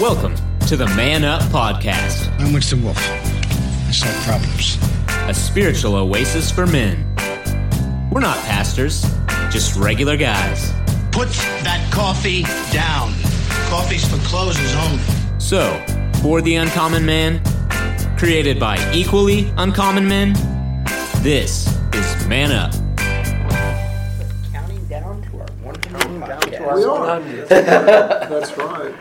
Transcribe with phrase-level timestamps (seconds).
[0.00, 0.34] Welcome
[0.66, 2.96] to the Man Up Podcast, I'm Winston Wolfe.
[2.98, 4.78] I solve problems.
[5.28, 7.04] a spiritual oasis for men.
[8.10, 9.02] We're not pastors,
[9.50, 10.72] just regular guys.
[11.12, 11.28] Put
[11.64, 13.12] that coffee down.
[13.68, 15.02] Coffee's for closers only.
[15.38, 15.84] So,
[16.22, 17.42] for the uncommon man,
[18.16, 20.32] created by equally uncommon men,
[21.22, 22.72] this is Man Up.
[24.50, 26.74] counting down to our 100 podcast.
[26.74, 27.20] We are.
[28.30, 28.94] That's right.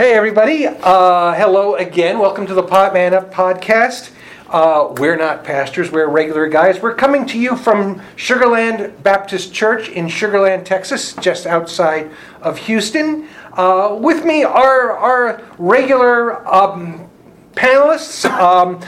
[0.00, 0.66] Hey, everybody.
[0.66, 2.18] Uh, hello again.
[2.18, 4.12] Welcome to the Pot Man Up podcast.
[4.48, 6.80] Uh, we're not pastors, we're regular guys.
[6.80, 12.10] We're coming to you from Sugarland Baptist Church in Sugarland, Texas, just outside
[12.40, 13.28] of Houston.
[13.52, 17.06] Uh, with me are our regular um,
[17.52, 18.24] panelists.
[18.24, 18.80] Um,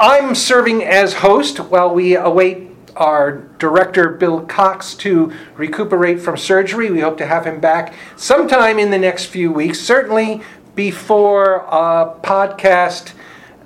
[0.00, 6.90] I'm serving as host while we await our director, Bill Cox, to recuperate from surgery.
[6.90, 10.42] We hope to have him back sometime in the next few weeks, certainly
[10.76, 13.14] before uh, podcast,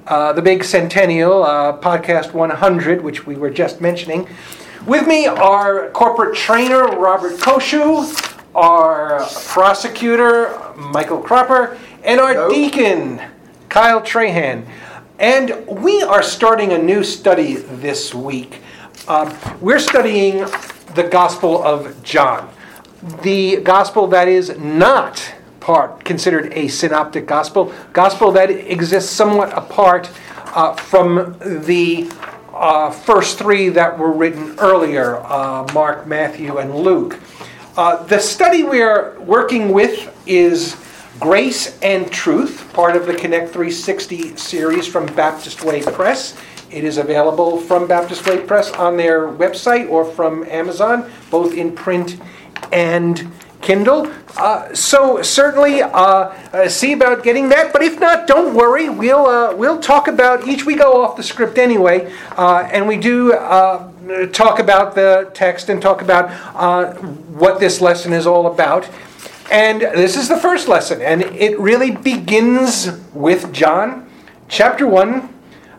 [0.06, 4.28] uh, the big centennial, uh, podcast 100, which we were just mentioning.
[4.86, 12.48] With me are corporate trainer Robert Koshu, our prosecutor Michael Cropper, and our Hello.
[12.48, 13.20] deacon
[13.68, 14.66] Kyle Trahan.
[15.18, 18.62] And we are starting a new study this week.
[19.06, 20.46] Um, we're studying
[20.94, 22.48] the Gospel of John,
[23.22, 30.10] the Gospel that is not part considered a synoptic Gospel, Gospel that exists somewhat apart
[30.54, 32.10] uh, from the
[32.52, 37.18] uh, first three that were written earlier uh, Mark, Matthew, and Luke.
[37.76, 40.76] Uh, the study we are working with is
[41.18, 46.36] Grace and Truth, part of the Connect 360 series from Baptist Way Press.
[46.70, 51.72] It is available from Baptist Way Press on their website or from Amazon, both in
[51.74, 52.20] print
[52.72, 54.10] and Kindle.
[54.36, 57.72] Uh, so certainly uh, uh, see about getting that.
[57.72, 58.88] But if not, don't worry.
[58.88, 60.64] We'll uh, we'll talk about each.
[60.64, 63.32] We go off the script anyway, uh, and we do
[64.32, 66.30] talk about the text and talk about
[67.28, 68.88] what this lesson is all about.
[69.50, 74.08] And this is the first lesson, and it really begins with John,
[74.48, 75.28] chapter one,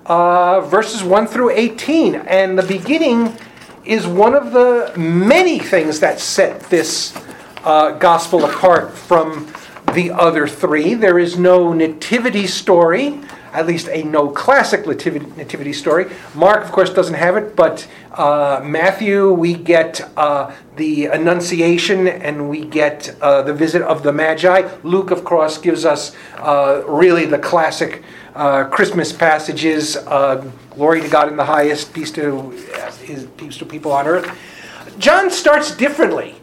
[0.05, 3.37] verses one through eighteen, and the beginning
[3.85, 7.17] is one of the many things that set this
[7.63, 9.51] uh, gospel apart from
[9.93, 10.93] the other three.
[10.93, 13.19] There is no nativity story,
[13.53, 16.11] at least a no classic nativity, story.
[16.33, 22.49] Mark, of course, doesn't have it, but uh, Matthew, we get uh, the Annunciation and
[22.49, 24.69] we get uh, the visit of the Magi.
[24.83, 28.03] Luke, of course, gives us uh, really the classic
[28.35, 32.51] uh, Christmas passages uh, Glory to God in the highest, peace to,
[33.03, 34.37] his, peace to people on earth.
[34.99, 36.35] John starts differently,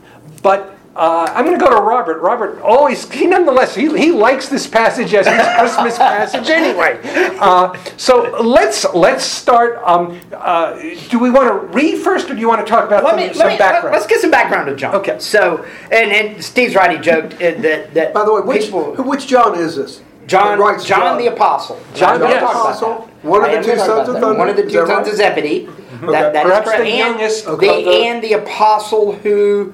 [0.43, 2.21] but uh, I'm going to go to Robert.
[2.21, 6.99] Robert always, he nonetheless, he, he likes this passage as his Christmas passage anyway.
[7.39, 9.81] Uh, so let's let's start.
[9.85, 10.75] Um, uh,
[11.09, 13.19] do we want to read first, or do you want to talk about Let some,
[13.21, 13.95] me, some let me, background?
[13.95, 14.97] Let's get some background to John.
[14.97, 15.21] Okay.
[15.21, 16.91] So, and, and Steve's right.
[16.91, 18.13] He joked uh, that that.
[18.13, 20.03] By the way, which people, which John is this?
[20.27, 21.81] John, That writes John, the Apostle.
[21.95, 24.21] John We're gonna the Apostle, one of the two sons of that.
[24.21, 24.39] thunder.
[24.39, 25.09] One of the two sons right?
[25.09, 25.67] of Zebedee.
[26.03, 26.83] That, that is Perhaps correct.
[26.83, 27.67] the And youngest the, of the-
[28.07, 29.73] and the apostle who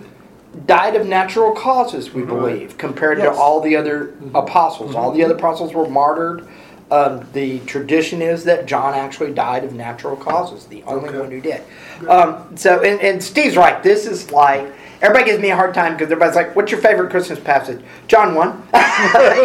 [0.66, 3.34] died of natural causes, we believe, compared Yes.
[3.34, 4.94] to all the other apostles.
[4.94, 6.46] All the other apostles were martyred.
[6.90, 11.18] Um, the tradition is that John actually died of natural causes, the only Okay.
[11.18, 11.62] one who did.
[12.08, 13.82] Um, so, and, and Steve's right.
[13.82, 14.66] This is like
[15.00, 18.34] everybody gives me a hard time because everybody's like, "What's your favorite Christmas passage?" John
[18.34, 18.62] one.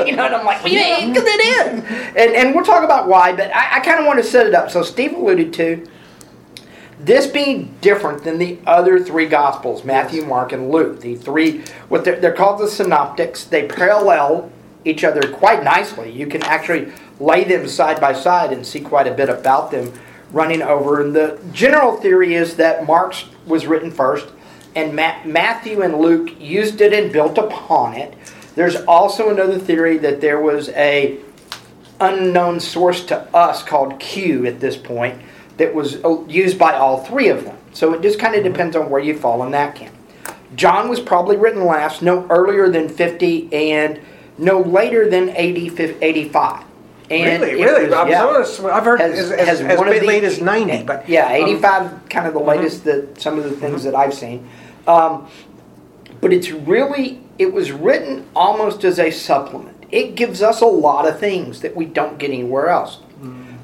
[0.05, 1.83] you know, and I'm like, "Well, yeah, because it is."
[2.17, 4.53] And and we'll talk about why, but I, I kind of want to set it
[4.53, 4.69] up.
[4.69, 5.87] So Steve alluded to
[6.99, 12.03] this being different than the other three gospels matthew mark and luke the three what
[12.03, 14.51] they're, they're called the synoptics they parallel
[14.85, 16.11] each other quite nicely.
[16.11, 19.93] You can actually lay them side by side and see quite a bit about them
[20.31, 21.01] running over.
[21.01, 24.27] And the general theory is that mark's was written first
[24.75, 28.13] and Ma- matthew and luke used it and built upon it.
[28.55, 31.17] There's also another theory that there was a
[31.99, 35.21] unknown source to us called Q at this point
[35.59, 37.55] that was uh, used by all three of them.
[37.73, 39.93] So it just kind of depends on where you fall in that camp.
[40.55, 43.99] John was probably written last, no earlier than 50 and
[44.37, 46.63] no later than 80, 85.
[47.11, 47.89] And Really, really?
[47.89, 48.09] was-
[48.59, 48.71] yeah.
[48.71, 51.91] I've heard as- as- as one of bit late as 90, but, yeah, um, 85
[52.09, 54.47] kind of the latest that some of the things that I've seen.
[54.87, 55.27] Um,
[56.21, 59.85] but it's really it was written almost as a supplement.
[59.91, 62.99] It gives us a lot of things that we don't get anywhere else.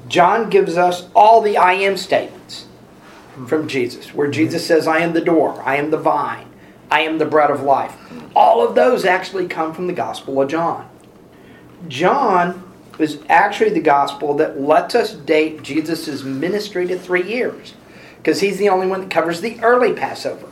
[0.08, 2.66] John gives us all the I am statements
[3.46, 4.32] from Jesus, where mm-hmm.
[4.32, 6.48] Jesus says, I am the door, I am the vine,
[6.90, 7.96] I am the bread of life.
[8.34, 10.88] All of those actually come from the Gospel of John.
[11.88, 12.62] John
[12.98, 17.74] is actually the gospel that lets us date Jesus' ministry to three years.
[18.16, 20.48] Because he's the only one that covers the early Passover.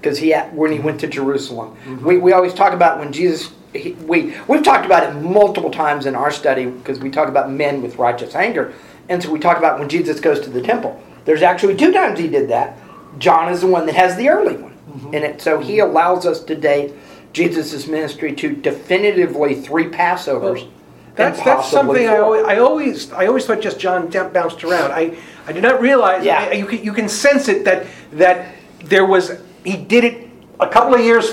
[0.00, 1.76] Because he when he went to Jerusalem.
[1.84, 2.06] Mm-hmm.
[2.06, 6.06] We, we always talk about when Jesus he, we we've talked about it multiple times
[6.06, 8.74] in our study because we talk about men with righteous anger,
[9.08, 11.00] and so we talk about when Jesus goes to the temple.
[11.24, 12.78] There's actually two times he did that.
[13.18, 15.14] John is the one that has the early one mm-hmm.
[15.14, 16.94] in it, so he allows us to date
[17.32, 20.68] Jesus' ministry to definitively three Passovers.
[21.14, 24.92] That's, that's something I always, I always I always thought just John bounced around.
[24.92, 25.16] I,
[25.46, 26.48] I did not realize Yeah.
[26.50, 28.54] I- you can, you can sense it that that
[28.84, 29.32] there was
[29.64, 30.28] he did it
[30.60, 31.32] a couple of years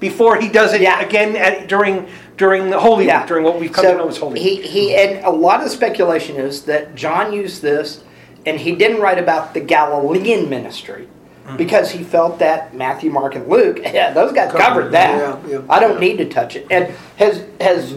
[0.00, 1.00] before he does it Yeah.
[1.00, 2.06] again at, during
[2.36, 3.20] during the Holy Yeah.
[3.20, 4.42] Week during what we've come So to know as Holy Week.
[4.42, 8.04] He, he, and a lot of speculation is that John used this,
[8.46, 11.08] and he didn't write about the Galilean ministry
[11.46, 11.56] Mm-hmm.
[11.56, 15.40] because he felt that Matthew, Mark, and Luke, yeah, those guys covered, Covered, that.
[15.48, 15.62] yeah, yeah.
[15.70, 16.66] I don't need to touch it.
[16.70, 17.96] And has has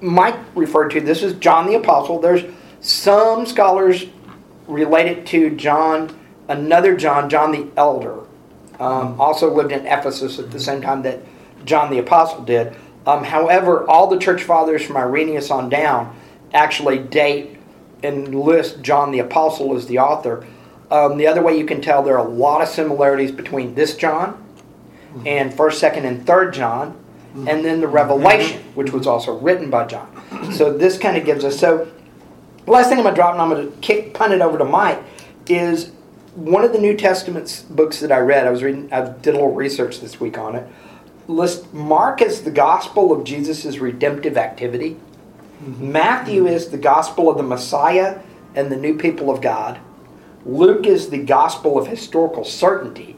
[0.00, 2.18] Mike referred to this as John the Apostle?
[2.18, 2.42] There's
[2.80, 4.06] some scholars
[4.66, 8.18] related to John, another John, John the Elder.
[8.80, 11.20] Um, also lived in Ephesus at the same time that
[11.64, 12.76] John the Apostle did.
[13.06, 16.16] Um, however, all the church fathers from Irenaeus on down
[16.52, 17.58] actually date
[18.02, 20.46] and list John the Apostle as the author.
[20.90, 23.96] Um, the other way you can tell there are a lot of similarities between this
[23.96, 24.44] John
[25.24, 26.96] and First, Second, and Third John,
[27.34, 30.08] and then the Revelation, which was also written by John.
[30.52, 31.88] So this kind of gives us so.
[32.64, 35.00] The last thing I'm gonna drop, and I'm gonna kick punt it over to Mike,
[35.48, 35.92] is
[36.34, 38.46] one of the New Testament books that I read.
[38.46, 38.92] I was reading.
[38.92, 40.66] I did a little research this week on it.
[41.30, 44.96] List Mark as the gospel of Jesus' redemptive activity.
[45.62, 45.92] Mm-hmm.
[45.92, 48.20] Matthew is the gospel of the Messiah
[48.54, 49.78] and the new people of God.
[50.44, 53.16] Luke is the gospel of historical certainty.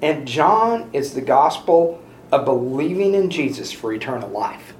[0.00, 4.74] And John is the gospel of believing in Jesus for eternal life.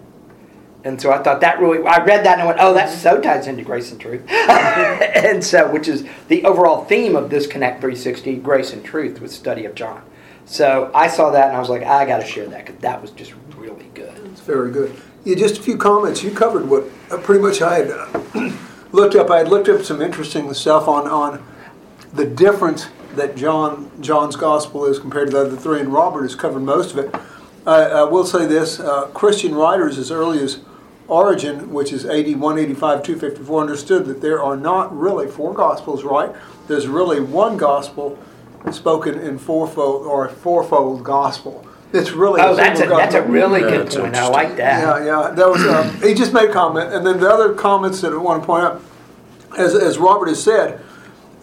[0.85, 3.21] And so I thought that really, I read that and I went, oh, that so
[3.21, 4.27] ties into grace and truth.
[4.27, 5.27] Mm-hmm.
[5.27, 9.33] and so, which is the overall theme of this Connect 360, grace and truth, with
[9.33, 10.03] study of John.
[10.47, 13.01] So I saw that and I was like, I got to share that because that
[13.01, 14.17] was just really good.
[14.27, 14.95] It's very good.
[15.25, 16.23] Yeah, just a few comments.
[16.23, 18.57] You covered what uh, pretty much I had uh,
[18.93, 19.31] looked up.
[19.31, 21.45] I had looked up some interesting stuff on on
[22.13, 26.35] the difference that John John's gospel is compared to the other three, and Robert has
[26.35, 27.15] covered most of it.
[27.67, 30.61] I, I will say this: uh, Christian writers, as early as
[31.07, 36.03] Origen, which is AD 185 254, understood that there are not really four gospels.
[36.03, 36.35] Right?
[36.67, 38.19] There's really one gospel
[38.71, 41.67] spoken in fourfold or a fourfold gospel.
[41.93, 44.15] It's really Oh, that's a, single that's a really Yeah, good that's point.
[44.15, 45.05] I like that.
[45.05, 45.35] Yeah, yeah.
[45.35, 48.17] That was um, he just made a comment, and then the other comments that I
[48.17, 48.83] want to point out,
[49.59, 50.81] as as Robert has said,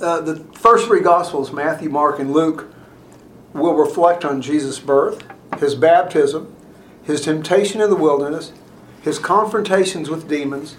[0.01, 2.73] uh, the first three Gospels, Matthew, Mark, and Luke,
[3.53, 5.21] will reflect on Jesus' birth,
[5.59, 6.55] his baptism,
[7.03, 8.51] his temptation in the wilderness,
[9.03, 10.77] his confrontations with demons,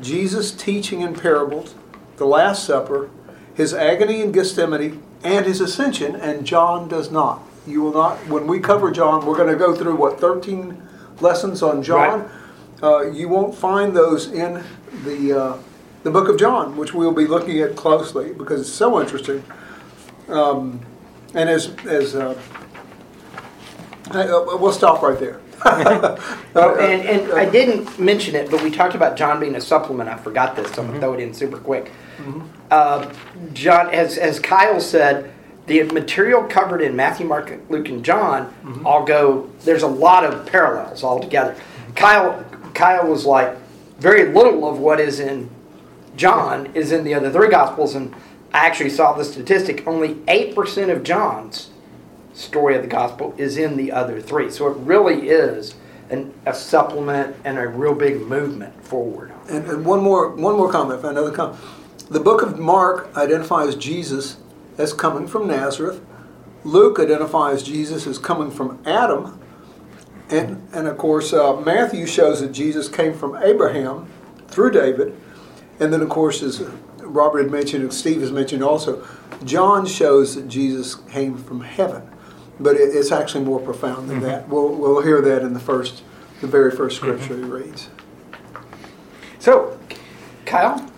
[0.00, 1.74] Jesus' teaching in parables,
[2.16, 3.10] the Last Supper,
[3.54, 6.16] his agony in Gethsemane, and his ascension.
[6.16, 7.40] And John does not.
[7.66, 8.18] You will not.
[8.28, 10.82] When we cover John, we're going to go through what thirteen
[11.20, 12.30] lessons on John.
[12.82, 14.62] Uh, you won't find those in
[15.04, 15.58] the uh,
[16.02, 19.44] the book of John, which we'll be looking at closely because it's so interesting.
[20.28, 20.80] Um,
[21.34, 22.36] and as as uh,
[24.10, 25.40] I- uh, we'll stop right there.
[25.64, 30.10] Oh, and, and I didn't mention it, but we talked about John being a supplement.
[30.10, 31.00] I forgot this, so I'm Mm-hmm.
[31.00, 31.92] gonna throw it in super quick.
[32.70, 33.12] Uh,
[33.52, 35.30] John, as as Kyle said,
[35.66, 38.86] the material covered in Matthew, Mark, Luke, and John Mm-hmm.
[38.86, 39.50] all go.
[39.64, 41.54] There's a lot of parallels all together.
[41.94, 43.56] Kyle Kyle was like,
[43.98, 45.50] very little of what is in
[46.16, 48.14] John is in the other three gospels, and
[48.52, 49.86] I actually saw the statistic.
[49.86, 51.70] Only eight percent of John's
[52.32, 54.50] story of the gospel is in the other three.
[54.50, 55.74] So it really is
[56.10, 59.32] an, a supplement and a real big movement forward.
[59.48, 61.58] And, and one more one more comment, another comment.
[62.12, 64.36] The book of Mark identifies Jesus
[64.76, 66.02] as coming from Nazareth.
[66.62, 69.40] Luke identifies Jesus as coming from Adam.
[70.28, 74.10] And, and of course, uh, Matthew shows that Jesus came from Abraham
[74.48, 75.18] through David.
[75.80, 76.60] And then, of course, as
[76.98, 79.02] Robert had mentioned, and Steve has mentioned also,
[79.44, 82.06] John shows that Jesus came from heaven.
[82.60, 84.50] But it, it's actually more profound than that.
[84.50, 86.02] We'll, we'll hear that in the first,
[86.42, 87.88] the very first scripture he reads.
[89.38, 89.80] So,
[90.44, 90.91] Kyle?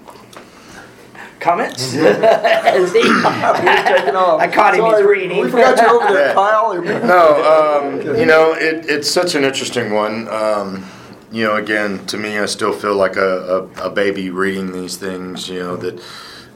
[1.44, 1.92] Comments?
[1.94, 4.40] Is he- taking off.
[4.40, 5.42] I caught him, he's reading.
[5.42, 6.32] We forgot you over there, Yeah.
[6.32, 6.82] Kyle.
[6.82, 10.26] No, um, you know, it, it's such an interesting one.
[10.28, 10.86] Um,
[11.30, 14.96] you know, again, to me, I still feel like a, a, a baby reading these
[14.96, 15.46] things.
[15.50, 16.02] You know that,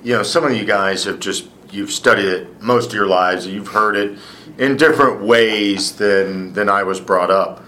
[0.03, 3.47] you know, some of you guys have just you've studied it most of your lives.
[3.47, 4.19] You've heard it
[4.57, 7.63] in different ways than than I was brought up.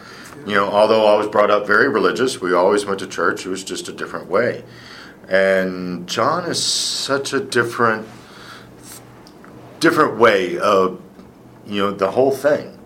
[0.47, 3.45] You know, although I was brought up very religious, we always went to church.
[3.45, 4.65] It was just a different way.
[5.31, 8.07] And John is such a different,
[9.79, 11.01] different way of,
[11.65, 12.77] you know, the whole thing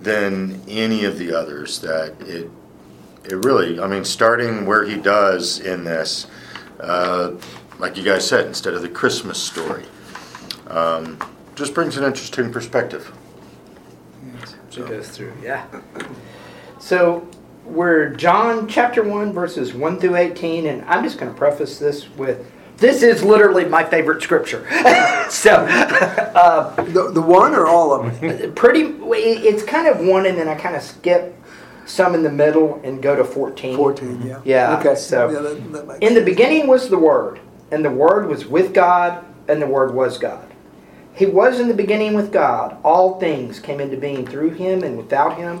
[0.00, 1.80] than any of the others.
[1.80, 2.50] That it,
[3.24, 6.26] it really, I mean, starting where he does in this,
[6.80, 7.32] uh,
[7.78, 9.84] like you guys said, instead of the Christmas story,
[10.68, 11.18] um,
[11.54, 13.12] just brings an interesting perspective.
[14.74, 15.66] It goes through, yeah.
[16.80, 17.28] So
[17.64, 22.08] we're John chapter 1, verses 1 through 18, and I'm just going to preface this
[22.16, 24.66] with this is literally my favorite scripture.
[25.30, 28.52] so, uh, The, the one or all of them?
[28.54, 31.36] pretty, it's kind of one, and then I kind of skip
[31.86, 33.76] some in the middle and go to 14.
[33.76, 34.40] 14, yeah.
[34.44, 34.94] Yeah, Okay.
[34.96, 37.38] so- Yeah, that- that In the beginning was the Word,
[37.70, 40.46] and the Word was with God, and the Word was God.
[41.14, 42.78] He was in the beginning with God.
[42.82, 45.60] All things came into being through him, and without him,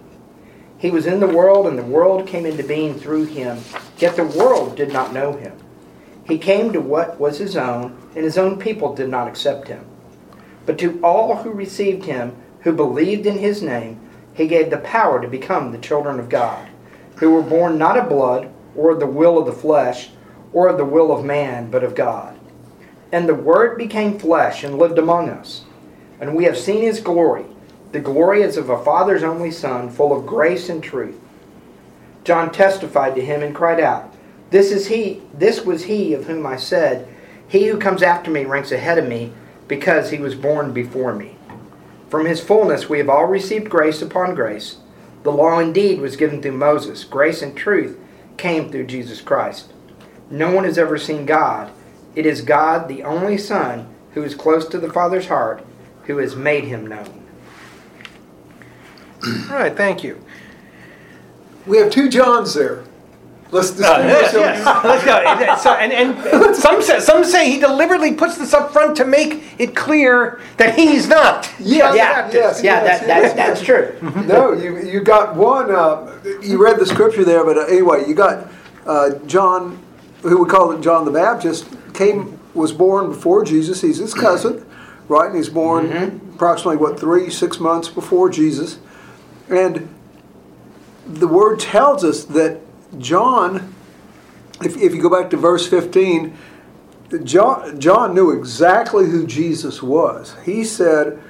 [0.81, 3.59] He was in the world, and the world came into being through him,
[3.99, 5.53] yet the world did not know him.
[6.25, 9.85] He came to what was his own, and his own people did not accept him.
[10.65, 13.99] But to all who received him, who believed in his name,
[14.33, 16.67] he gave the power to become the children of God,
[17.17, 20.09] who were born not of blood, or of the will of the flesh,
[20.51, 22.39] or of the will of man, but of God.
[23.11, 25.63] And the Word became flesh and lived among us.
[26.19, 27.45] And we have seen his glory.
[27.91, 31.19] The glory is of a Father's only Son, full of grace and truth.
[32.23, 34.13] John testified to him and cried out,
[34.49, 37.07] This is he, this was he of whom I said,
[37.47, 39.33] He who comes after me ranks ahead of me,
[39.67, 41.35] because he was born before me.
[42.09, 44.77] From his fullness we have all received grace upon grace.
[45.23, 47.99] The law indeed was given through Moses, grace and truth
[48.37, 49.73] came through Jesus Christ.
[50.29, 51.71] No one has ever seen God.
[52.15, 55.65] It is God, the only Son, who is close to the Father's heart,
[56.05, 57.20] who has made him known.
[59.25, 60.23] All right, thank you.
[61.67, 62.83] We have two Johns there.
[63.51, 64.41] Let's distinguish Uh, Yes, them.
[64.41, 64.83] yes.
[64.85, 65.15] Let's go.
[65.17, 69.05] And, so- and, and some say, some say he deliberately puts this up front to
[69.05, 71.51] make it clear that he's not.
[71.59, 73.33] Yes, Yeah, yes, yeah, yes, that, that's, yes.
[73.35, 73.93] that's true.
[74.25, 75.69] no, you you got one.
[75.69, 78.47] Uh, you read the scripture there, but uh, anyway, you got
[78.87, 79.77] uh, John,
[80.21, 83.81] who we call it John the Baptist, came was born before Jesus.
[83.81, 84.65] He's his cousin,
[85.09, 85.27] right?
[85.27, 85.91] And he's born
[86.33, 88.79] approximately what three six months before Jesus,
[89.51, 89.93] and
[91.05, 92.61] the word tells us that
[92.97, 93.73] John,
[94.61, 96.37] if if you go back to verse fifteen.
[97.23, 100.33] John, John knew exactly who Jesus was.
[100.45, 101.21] He said,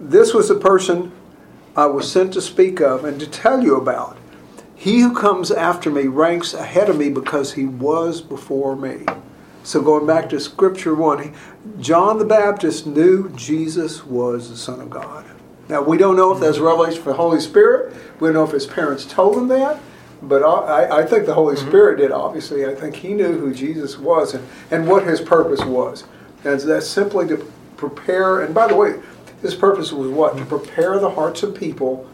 [0.00, 1.12] This was the person
[1.76, 4.16] I was sent to speak of and to tell you about.
[4.74, 9.04] He who comes after me ranks ahead of me because he was before me.
[9.62, 11.34] So going back to Scripture 1,
[11.80, 15.24] John the Baptist knew Jesus was the Son of God.
[15.68, 16.66] Now, we don't know if that's mm-hmm.
[16.66, 17.94] revelation from the Holy Spirit.
[18.20, 19.80] We don't know if his parents told him that.
[20.22, 21.68] But I, I think the Holy mm-hmm.
[21.68, 22.64] Spirit did, obviously.
[22.64, 26.04] I think he knew who Jesus was and, and what his purpose was.
[26.44, 29.00] And that's simply to prepare, and by the way,
[29.42, 30.36] his purpose was what?
[30.36, 30.48] To mm-hmm.
[30.48, 32.08] prepare the hearts of people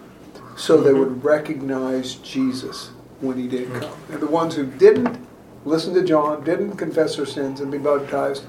[0.56, 2.90] so they would recognize Jesus
[3.20, 3.96] when he did come.
[4.10, 5.26] And the ones who didn't
[5.64, 8.44] listen to John, didn't confess their sins and be baptized,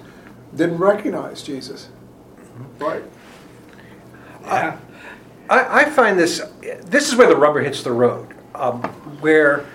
[0.56, 1.90] didn't recognize Jesus.
[2.80, 3.04] Right?
[4.44, 4.78] Yeah.
[5.50, 6.42] I, I find this,
[6.86, 8.82] this is where the rubber hits the road, um,
[9.22, 9.66] where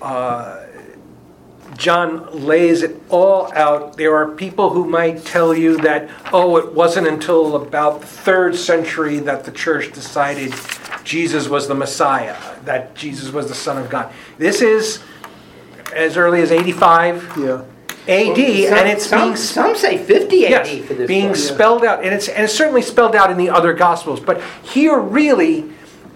[0.00, 0.64] uh,
[1.76, 3.96] John lays it all out.
[3.96, 8.56] There are people who might tell you that, oh, it wasn't until about the third
[8.56, 10.54] century that the church decided
[11.04, 14.12] Jesus was the Messiah, that Jesus was the Son of God.
[14.38, 15.02] This is
[15.94, 17.64] as early as 85 Yeah.
[18.08, 21.36] AD, Some- and it's some, being some say 50 AD yes, for this being book.
[21.36, 24.18] spelled out, and it's and it's certainly spelled out in the other gospels.
[24.18, 25.70] But here, really,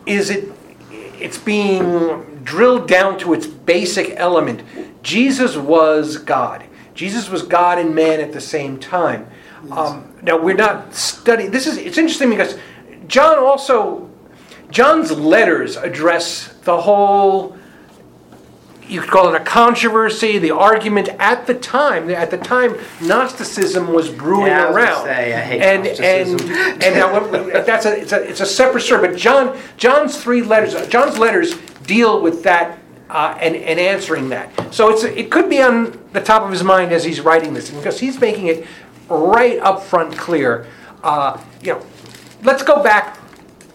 [0.07, 0.51] is it?
[0.91, 4.63] It's being drilled down to its basic element.
[5.03, 6.65] Jesus was God.
[6.95, 9.27] Jesus was God and man at the same time.
[9.71, 11.51] Um, now we're not studying.
[11.51, 12.59] This is it's interesting because
[13.07, 14.11] John also
[14.71, 17.57] John's letters address the whole
[18.93, 22.11] you could call it a controversy, the argument at the time.
[22.11, 26.51] At the time, Gnosticism was brewing Yeah, I was around, say, I hate and Gnosticism.
[26.51, 29.09] and and now, that's a it's a it's a separate story.
[29.09, 32.79] But John John's three letters, John's letters deal with that
[33.11, 34.75] uh, and, and answering that.
[34.75, 37.71] So it's, it could be on the top of his mind as he's writing this,
[37.71, 38.67] because he's making it
[39.09, 40.67] right up front clear.
[41.03, 41.85] Uh, you know,
[42.43, 43.19] let's go back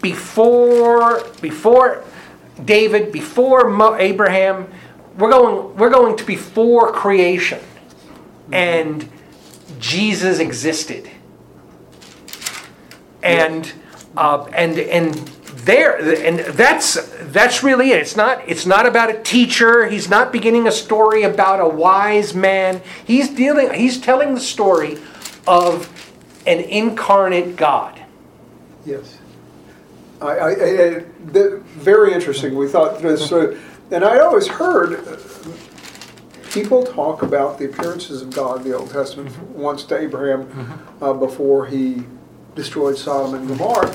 [0.00, 2.04] before before
[2.64, 4.66] David, before Mo- Abraham.
[5.18, 7.60] We're going we're going to before creation,
[8.52, 9.08] and
[9.80, 11.10] Jesus existed,
[13.22, 13.72] and
[14.16, 15.14] uh, and and
[15.64, 16.94] there and that's
[17.32, 17.98] that's really it.
[17.98, 19.88] It's not it's not about a teacher.
[19.88, 22.80] He's not beginning a story about a wise man.
[23.04, 24.98] He's dealing he's telling the story
[25.46, 25.92] of
[26.46, 28.00] an incarnate God.
[28.86, 29.18] Yes.
[30.20, 30.54] I, I, I,
[31.26, 32.56] the, very interesting.
[32.56, 33.56] We thought this, uh,
[33.90, 35.16] and I always heard uh,
[36.50, 41.12] people talk about the appearances of God in the Old Testament once to Abraham uh,
[41.12, 42.02] before he
[42.54, 43.94] destroyed Sodom and Gomorrah,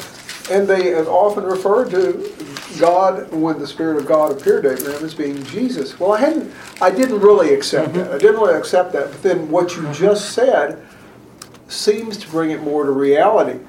[0.52, 2.32] and they have often referred to
[2.80, 6.00] God when the Spirit of God appeared to Abraham as being Jesus.
[6.00, 8.12] Well, I hadn't, I didn't really accept that.
[8.12, 9.12] I didn't really accept that.
[9.12, 10.86] But then what you just said
[11.68, 13.60] seems to bring it more to reality.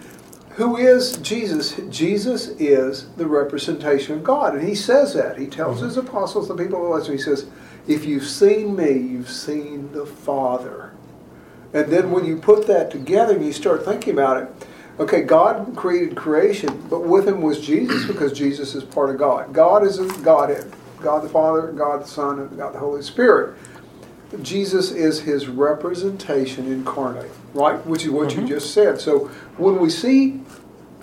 [0.54, 1.80] Who is Jesus?
[1.90, 4.54] Jesus is the representation of God.
[4.54, 5.37] And he says that.
[5.37, 7.46] He tells his apostles, the people who listen, he says,
[7.88, 10.92] If you've seen me, you've seen the Father.
[11.73, 14.68] And then when you put that together and you start thinking about it,
[15.00, 19.52] okay, God created creation, but with him was Jesus because Jesus is part of God.
[19.52, 20.73] God is Godhead
[21.04, 23.56] God the Father, God the Son, and God the Holy Spirit.
[24.43, 27.85] Jesus is his representation incarnate, right?
[27.87, 29.00] Which is what you just said.
[29.00, 29.26] So
[29.57, 30.40] when we see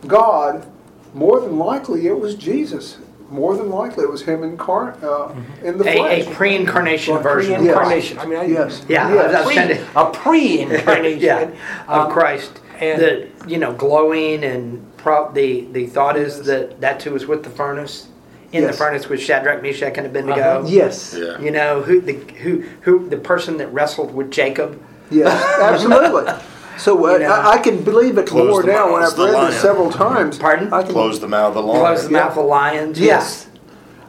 [0.07, 0.65] God,
[1.13, 2.97] more than likely it was Jesus.
[3.29, 6.27] More than likely it was him incarnate uh, in the A, flesh.
[6.27, 8.19] a pre-incarnation version Pre-incarnation.
[8.19, 8.85] I mean, I, Yes.
[8.89, 9.45] Yeah, I Yes.
[9.45, 11.21] was trying to- a pre-incarnation.
[11.23, 11.49] yeah,
[11.87, 12.59] of Um, Christ.
[12.81, 17.25] and- the you know glowing and pro- the the thought is that that too was
[17.25, 18.07] with the furnace.
[18.51, 18.71] In Yes.
[18.71, 20.41] the furnace with Shadrach, Meshach, and Abednego.
[20.59, 20.67] Uh-huh.
[20.67, 21.15] Yes.
[21.17, 21.39] Yeah.
[21.39, 24.81] You know who the who who the person that wrestled with Jacob.
[25.09, 26.33] Yes, absolutely.
[26.77, 27.31] So uh, You know.
[27.31, 29.91] I, I can believe it Close more now when I've of the read this several
[29.91, 30.37] times.
[30.37, 30.73] Pardon?
[30.73, 31.79] I can, Close the mouth of the lion.
[31.79, 32.99] Close the mouth of the lions.
[32.99, 33.47] Yes.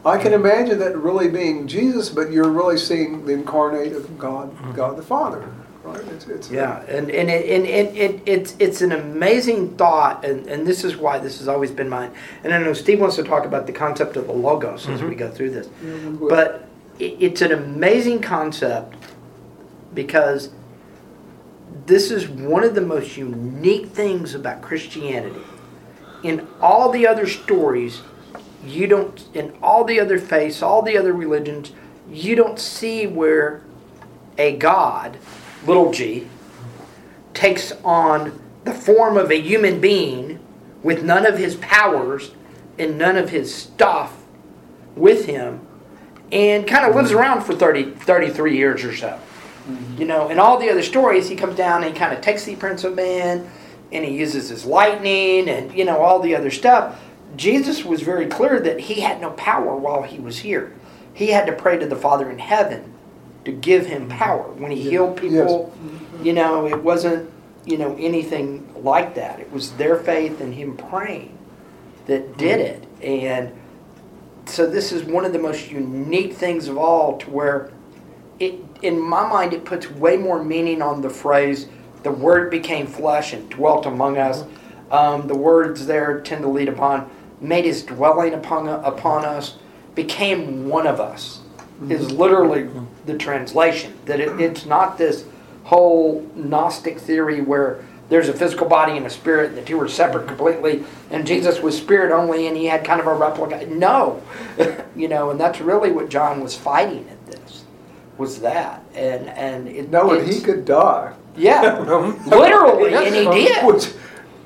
[0.05, 4.51] I can imagine that really being Jesus, but you're really seeing the incarnate of God,
[4.75, 5.47] God the Father.
[5.83, 5.99] Right?
[5.99, 10.47] It's, it's Yeah, and and it, and it, it, it's it's an amazing thought, and,
[10.47, 12.11] and this is why this has always been mine.
[12.43, 15.09] And I know Steve wants to talk about the concept of the logos as we
[15.09, 15.19] mm-hmm.
[15.19, 16.29] go through this, will.
[16.29, 16.69] but
[16.99, 18.95] it, it's an amazing concept
[19.93, 20.51] because
[21.85, 25.41] this is one of the most unique things about Christianity.
[26.23, 28.01] In all the other stories,
[28.65, 29.21] you don't.
[29.33, 31.73] In all the other faiths, all the other religions,
[32.09, 33.61] you don't see where
[34.37, 35.17] a God,
[35.65, 36.27] little g,
[37.33, 40.39] takes on the form of a human being
[40.81, 42.31] with none of his powers
[42.77, 44.23] and none of his stuff
[44.95, 45.65] with him
[46.31, 47.19] and kind of lives mm-hmm.
[47.19, 49.07] around for 30, 33 years or so.
[49.67, 50.01] Mm-hmm.
[50.01, 52.43] You know, in all the other stories, he comes down and he kind of takes
[52.43, 53.49] the Prince of Man
[53.91, 56.99] and he uses his lightning and, you know, all the other stuff.
[57.35, 60.75] Jesus was very clear that he had no power while he was here.
[61.13, 62.92] He had to pray to the Father in heaven
[63.45, 64.17] to give him mm-hmm.
[64.17, 64.51] power.
[64.53, 66.25] When he healed people, mm-hmm.
[66.25, 67.29] you know, it wasn't,
[67.65, 69.39] you know, anything like that.
[69.39, 71.37] It was their faith and him praying
[72.07, 73.01] that did mm-hmm.
[73.01, 73.07] it.
[73.07, 73.51] And
[74.45, 77.71] so this is one of the most unique things of all to where
[78.39, 81.67] it in my mind it puts way more meaning on the phrase
[82.03, 84.43] the word became flesh and dwelt among us.
[84.91, 89.57] Um, the words there tend to lead upon made his dwelling upon upon us
[89.95, 91.42] became one of us
[91.89, 92.69] is literally
[93.05, 95.25] the translation that it, it's not this
[95.63, 99.87] whole gnostic theory where there's a physical body and a spirit and the two were
[99.87, 103.65] separate completely and jesus was spirit only and he had kind of a replica.
[103.67, 104.21] No.
[104.95, 107.63] You know and that's really what john was fighting at this
[108.17, 108.83] was that.
[108.93, 111.13] And and it, knowing it's- he could die.
[111.35, 111.79] yeah.
[112.27, 113.65] Literally and he did.
[113.65, 113.91] Which,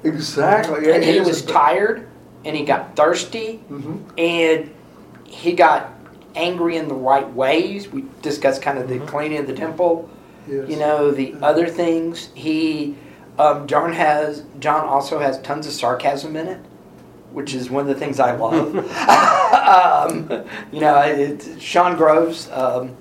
[0.03, 0.91] exactly.
[0.91, 2.07] and he was tired
[2.45, 3.97] and he got thirsty mm-hmm.
[4.17, 4.73] and
[5.25, 5.91] he got
[6.37, 7.87] angry in the right ways.
[7.89, 10.09] We discussed kind of the cleaning of the temple
[10.49, 10.69] Yes.
[10.69, 12.29] you know the other things.
[12.33, 12.95] He
[13.37, 16.59] um, john has john also has tons of sarcasm in it
[17.33, 18.73] which is one of the things i love.
[19.67, 20.29] Um,
[20.71, 22.95] you know it, sean groves um,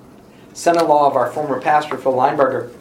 [0.52, 2.72] son-in-law of our former pastor phil Leinberger,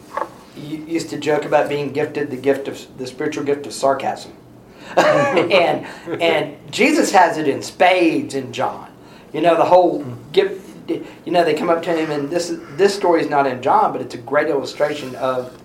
[0.56, 4.32] used to joke about being gifted the gift of the spiritual gift of sarcasm.
[4.96, 5.86] And
[6.20, 8.90] and jesus has it in spades in john
[9.32, 10.32] you know the whole hmm.
[10.32, 13.60] gift you know they come up to him and this this story is not in
[13.60, 15.60] john but it's a great illustration of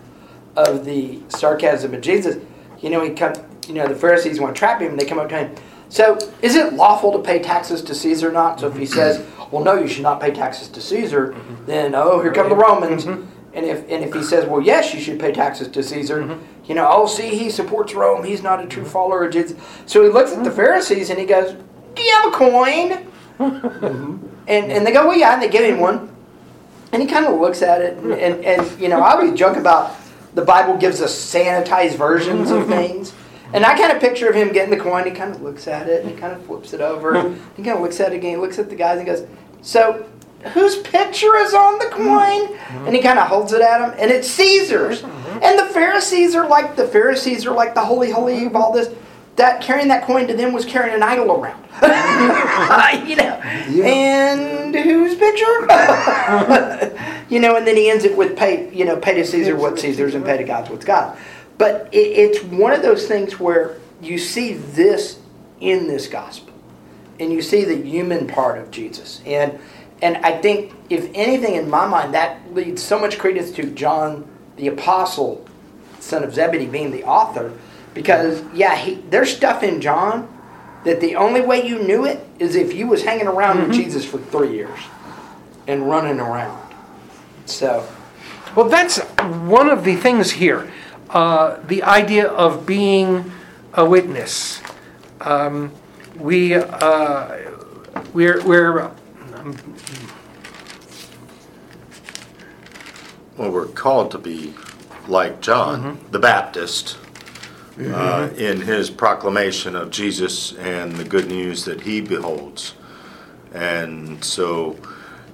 [0.56, 2.44] of the sarcasm of jesus.
[2.80, 3.34] You know he come
[3.68, 5.56] you know the pharisees want to trap him and they come up to him
[5.90, 8.62] so is it lawful to pay taxes to caesar or not?
[8.62, 8.94] So if he mm-hmm.
[8.94, 11.66] says well, no, you should not pay taxes to Caesar, mm-hmm.
[11.66, 13.06] then oh, here come the Romans.
[13.06, 13.28] Mm-hmm.
[13.54, 16.74] And if and if he says, well, yes, you should pay taxes to Caesar, you
[16.74, 18.24] know, oh, see, he supports Rome.
[18.24, 19.58] He's not a true follower of Jesus.
[19.86, 21.58] So he looks at the Pharisees and he goes,
[21.94, 23.11] do you have a coin?
[23.42, 24.28] Mm-hmm.
[24.48, 26.10] And and they go, well, yeah, and they give him one.
[26.92, 29.56] And he kind of looks at it, and, and, and you know, I always joke
[29.56, 29.96] about
[30.34, 32.72] the Bible gives us sanitized versions of mm-hmm.
[32.72, 33.14] things.
[33.54, 35.06] And I kind of picture of him getting the coin.
[35.06, 37.14] He kind of looks at it, and he kind of flips it over.
[37.14, 37.56] Mm-hmm.
[37.58, 38.32] he kind of looks at it again.
[38.32, 39.28] He looks at the guys and goes,
[39.62, 40.06] "So,
[40.54, 44.10] whose picture is on the coin?" And he kind of holds it at him, and
[44.12, 45.04] it's Caesar's.
[45.42, 48.94] And the Pharisees are like the Pharisees are like the holy holy all this.
[49.42, 53.42] That carrying that coin to them was carrying an idol around, uh, you know.
[53.84, 55.46] And whose picture?
[57.28, 59.80] you know, and then he ends it with pay, you know, pay to Caesar what
[59.80, 61.18] Caesar's and pay to God what's God.
[61.58, 65.20] But it, it's one of those things where you see this
[65.60, 66.54] in this gospel,
[67.20, 69.60] and you see the human part of Jesus, and
[70.04, 74.28] and I think if anything in my mind that leads so much credence to John
[74.58, 75.44] the apostle,
[76.00, 77.54] son of Zebedee, being the author,
[77.94, 80.28] because yeah, he, there's stuff in John
[80.84, 84.04] that the only way you knew it is if you was hanging around with Jesus
[84.04, 84.80] for three years
[85.68, 86.74] and running around.
[87.46, 87.88] So.
[88.56, 90.72] Well, that's one of the things here.
[91.10, 93.32] Uh, the idea of being
[93.74, 94.62] a witness.
[95.22, 95.72] Um,
[96.18, 97.38] we uh,
[98.14, 98.92] we're we're
[103.38, 104.54] Well, we're called to be
[105.08, 106.98] like John the Baptist
[107.90, 112.74] uh, in his proclamation of Jesus and the good news that he beholds.
[113.54, 114.78] And so,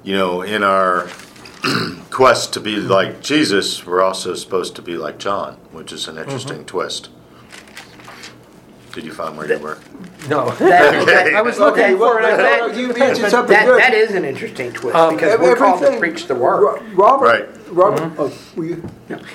[0.03, 1.09] you know, in our
[2.09, 6.17] quest to be like Jesus, we're also supposed to be like John, which is an
[6.17, 7.09] interesting twist.
[8.97, 9.77] Did you find where you were?
[10.27, 10.49] no.
[10.57, 12.23] That, I was looking Okay, for well, it.
[12.23, 13.79] I that- thought- you mentioned something that, good.
[13.79, 16.61] that is an interesting twist Um, because we're called to Everything- preach the word.
[16.63, 17.45] Ro- Robert, Right.
[17.69, 18.83] Robert, oh, will you?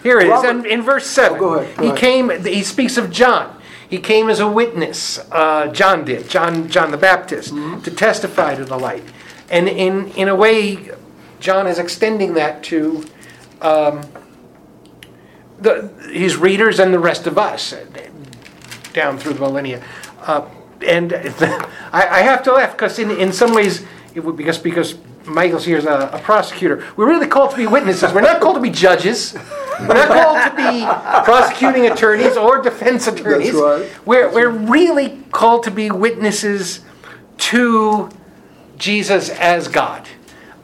[0.02, 1.36] Here it is, Robert- in, in verse 7.
[1.36, 1.98] Oh, go ahead, go he ahead.
[2.00, 3.56] came, he speaks of John.
[3.88, 7.82] He came as a witness, uh, John did, John, John the Baptist, Mm-hmm.
[7.82, 9.04] to testify to the light.
[9.48, 10.90] And in, in a way,
[11.38, 13.04] John is extending that to
[13.60, 14.00] um,
[15.60, 17.72] the, his readers and the rest of us
[18.92, 19.82] down through the millennia.
[20.20, 20.48] Uh,
[20.86, 21.12] and
[21.92, 25.64] I, I have to laugh because in, in some ways, it would because because Michael's
[25.64, 26.84] here as a, a prosecutor.
[26.96, 28.12] We're really called to be witnesses.
[28.12, 29.34] We're not called to be judges.
[29.80, 30.84] We're not called to be
[31.24, 33.52] prosecuting attorneys or defense attorneys.
[33.52, 34.06] That's right.
[34.06, 36.80] We're, we're really called to be witnesses
[37.38, 38.10] to
[38.76, 40.08] Jesus as God,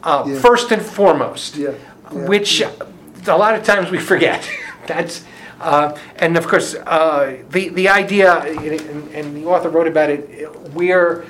[0.03, 0.39] uh, Yeah.
[0.41, 1.71] first and foremost, Yeah,
[2.13, 2.27] yeah.
[2.27, 4.49] which a lot of times we forget.
[4.87, 5.25] That's
[5.61, 10.51] uh, and of course uh, the the idea, and, and the author wrote about it.
[10.73, 11.25] We're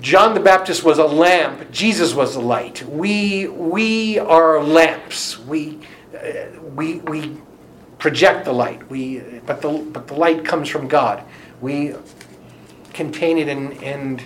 [0.00, 1.70] John the Baptist was a lamp.
[1.70, 2.82] Jesus was the light.
[2.84, 5.38] We we are lamps.
[5.38, 5.78] We
[6.14, 7.36] uh, we we
[7.98, 8.88] project the light.
[8.90, 11.22] We but the but the light comes from God.
[11.60, 11.94] We
[12.94, 14.22] contain it and and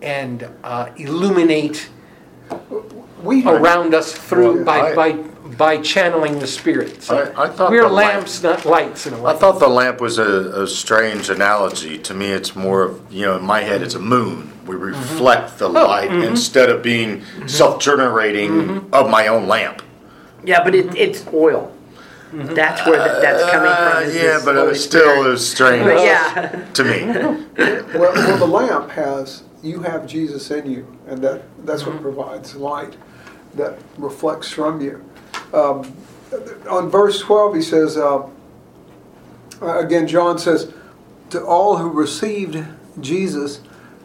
[0.00, 1.88] and uh, illuminate
[3.22, 5.31] We, around us through Well, by I- by
[5.62, 7.04] by channeling the Spirit.
[7.04, 9.30] So I- I thought we're the lamp- lamps, not lights, in a way.
[9.30, 11.98] I thought the lamp was a, a strange analogy.
[11.98, 14.50] To me, it's more of, you know, in my head, it's a moon.
[14.66, 14.86] We mm-hmm.
[14.86, 16.32] reflect the oh, light mm-hmm.
[16.32, 17.46] instead of being mm-hmm.
[17.46, 19.82] self generating of my own lamp.
[20.44, 21.72] Yeah, but it, it's oil.
[22.32, 24.02] That's where that, that's coming Uh, from.
[24.02, 25.26] is uh, yeah, but it was still Spirit.
[25.26, 26.98] it was strange But yeah, to me.
[28.00, 32.56] well, well, the lamp has, you have Jesus in you, and that, that's what provides
[32.56, 32.96] light
[33.54, 35.04] that reflects from you.
[35.52, 35.96] Um,
[36.68, 38.28] on verse 12, he says, uh,
[39.60, 40.72] again, John says,
[41.30, 42.64] to all who received
[43.00, 43.60] Jesus,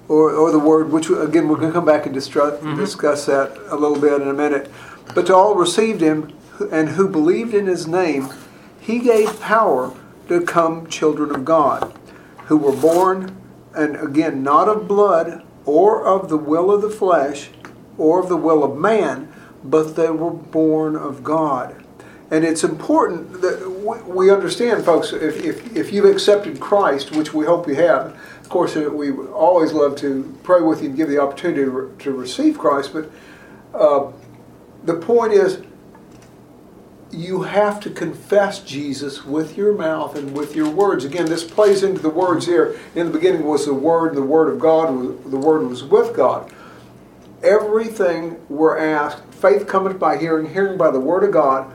[0.08, 3.58] or, or the word, which again, we're going to come back and distru- discuss that
[3.68, 4.72] a little bit in a minute.
[5.14, 6.34] But to all who received him
[6.72, 8.30] and who believed in his name,
[8.80, 9.94] he gave power
[10.28, 11.94] to become children of God,
[12.46, 13.36] who were born,
[13.76, 17.50] and again, not of blood or of the will of the flesh
[17.98, 19.32] or of the will of man,
[19.64, 21.76] but they were born of God.
[22.30, 23.70] And it's important that
[24.08, 28.50] we- understand, folks, if, if, if you've accepted Christ, which we hope you have, of
[28.50, 31.98] course, uh, we always love to pray with you and give the opportunity to, re-
[32.00, 33.10] to receive Christ, but
[33.74, 34.12] uh,
[34.84, 35.62] the point is,
[37.12, 41.06] you have to confess Jesus with your mouth and with your words.
[41.06, 42.78] Again, this plays into the words here.
[42.96, 44.88] In the beginning was the Word, and the Word of God,
[45.32, 46.52] the Word was with God.
[47.48, 51.74] Everything we're asked, faith cometh by hearing, hearing by the Word of God.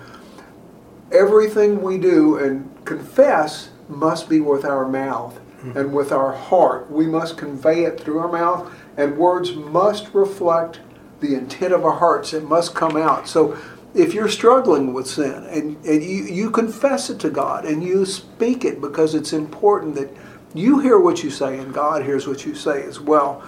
[1.11, 5.77] Everything we do and confess must be with our mouth hmm.
[5.77, 6.91] and with our heart.
[6.91, 10.81] We must convey it through our mouth and words must reflect
[11.21, 12.35] the intent of our hearts.
[12.35, 13.27] It must come out.
[13.27, 13.57] So
[13.95, 18.05] if you're struggling with sin and, and you, you confess it to God and you
[18.05, 20.11] speak it because it's important that
[20.55, 23.43] you hear what you say and God hears what you say as well.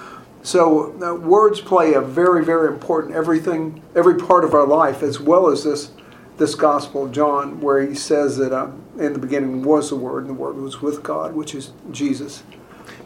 [0.44, 5.18] So uh, words play a very, very important everything, every part of our life, as
[5.18, 5.90] well as this
[6.36, 10.26] this Gospel of John, where he says that um, in the beginning was the Word,
[10.26, 12.42] and the Word was with God, which is Jesus.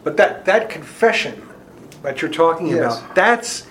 [0.03, 1.47] But that, that confession
[2.01, 2.99] that you're talking Yes.
[2.99, 3.67] about, that's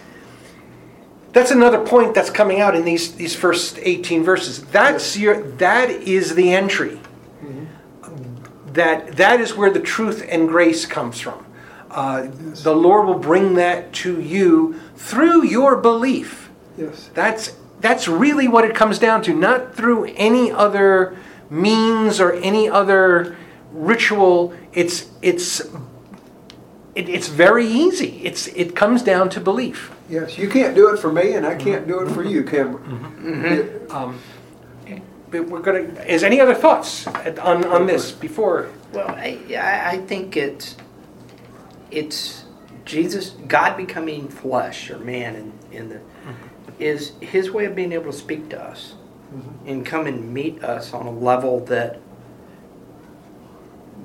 [1.32, 4.64] that's another point that's coming out in these, these first 18 verses.
[4.66, 7.00] That's your that is the entry.
[8.72, 11.44] That that is where the truth and grace comes from.
[11.98, 12.30] Uh,
[12.62, 16.48] the Lord will bring that to you through your belief.
[16.76, 17.10] Yes.
[17.12, 21.16] That's that's really what it comes down to, not through any other
[21.50, 23.36] means or any other
[23.72, 24.54] ritual.
[24.72, 25.58] It's it's
[26.94, 28.20] it, it's very easy.
[28.22, 29.90] It's it comes down to belief.
[30.08, 30.38] Yes.
[30.38, 33.90] You can't do it for me, and I can't do it for you, can we?
[33.92, 34.20] Um,
[35.32, 35.80] but we're gonna.
[36.06, 38.68] Is any other thoughts on on this before?
[38.92, 40.76] Well, I, I I think it's
[41.90, 42.44] it's
[42.84, 46.00] Jesus, God becoming flesh or man in, in the
[46.78, 48.94] is His way of being able to speak to us
[49.34, 49.68] mm-hmm.
[49.68, 52.00] and come and meet us on a level that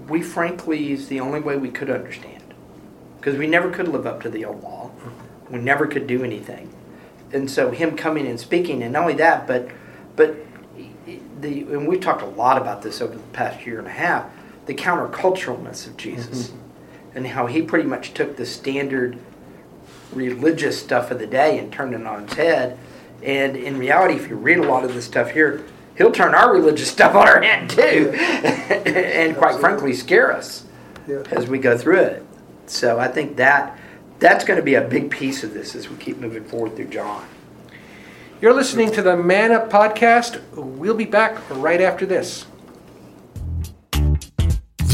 [0.08, 2.44] we frankly is the only way we could understand.
[3.18, 4.90] Because we never could live up to the old law.
[4.90, 5.54] Mm-hmm.
[5.54, 6.74] We never could do anything,
[7.32, 9.70] and so Him coming and speaking, and not only that, but
[10.16, 10.36] but
[11.42, 14.26] the and we've talked a lot about this over the past year and a half,
[14.66, 16.63] the counterculturalness of Jesus, mm-hmm.
[17.16, 19.18] And how he pretty much took the standard
[20.14, 22.78] religious stuff of the day and turned it on its head.
[23.24, 25.64] And in reality, if you read a lot of this stuff here,
[25.98, 30.66] he'll turn our religious stuff on our head too, and quite frankly, scare us
[31.08, 31.24] Yeah.
[31.32, 32.26] as we go through it.
[32.68, 33.78] So I think that
[34.20, 36.86] that's going to be a big piece of this as we keep moving forward through
[36.88, 37.26] John.
[38.42, 40.42] You're listening to the Man Up podcast.
[40.54, 42.46] We'll be back right after this.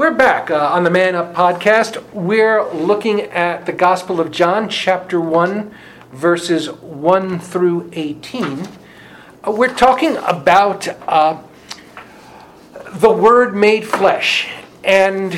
[0.00, 2.02] We're back uh, on the Man Up podcast.
[2.14, 5.74] We're looking at the Gospel of John, chapter 1,
[6.10, 8.66] verses 1 through 18.
[9.46, 11.42] Uh, we're talking about uh,
[12.94, 14.48] the Word made flesh.
[14.82, 15.34] And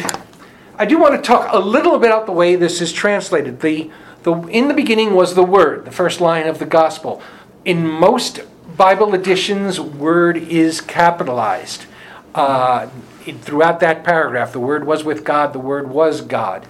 [0.79, 3.63] I do want to talk a little bit about the way this is translated.
[3.63, 3.91] The,
[4.23, 7.21] the, in the beginning was the Word, the first line of the Gospel.
[7.65, 8.39] In most
[8.77, 11.87] Bible editions, Word is capitalized.
[12.33, 12.91] Uh,
[13.23, 16.67] throughout that paragraph, the Word was with God, the Word was God,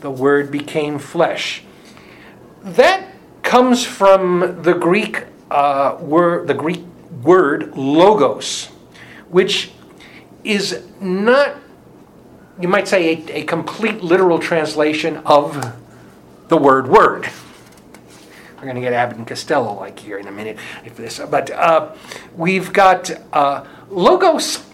[0.00, 1.62] the Word became flesh.
[2.62, 3.06] That
[3.42, 6.84] comes from the Greek uh, word, the Greek
[7.22, 8.66] word logos,
[9.28, 9.72] which
[10.44, 11.56] is not,
[12.58, 15.76] you might say, a, a complete literal translation of
[16.48, 17.28] the word word.
[18.56, 20.56] We're going to get Abbott and Costello like here in a minute.
[20.84, 21.94] If this, but uh,
[22.36, 24.64] we've got uh, logos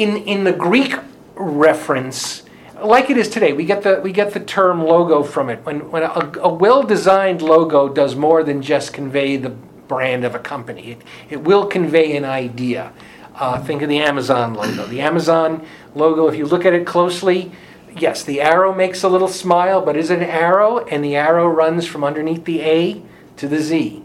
[0.00, 0.94] in in the Greek
[1.34, 2.42] reference,
[2.82, 3.52] like it is today.
[3.52, 5.64] We get the we get the term logo from it.
[5.64, 10.34] When when a, a well designed logo does more than just convey the brand of
[10.34, 10.92] a company.
[10.92, 12.92] It it will convey an idea.
[13.34, 14.86] Uh, think of the Amazon logo.
[14.86, 17.52] The Amazon logo, if you look at it closely,
[17.96, 20.78] yes, the arrow makes a little smile, but is it an arrow?
[20.78, 23.02] And the arrow runs from underneath the A
[23.36, 24.02] to the Z.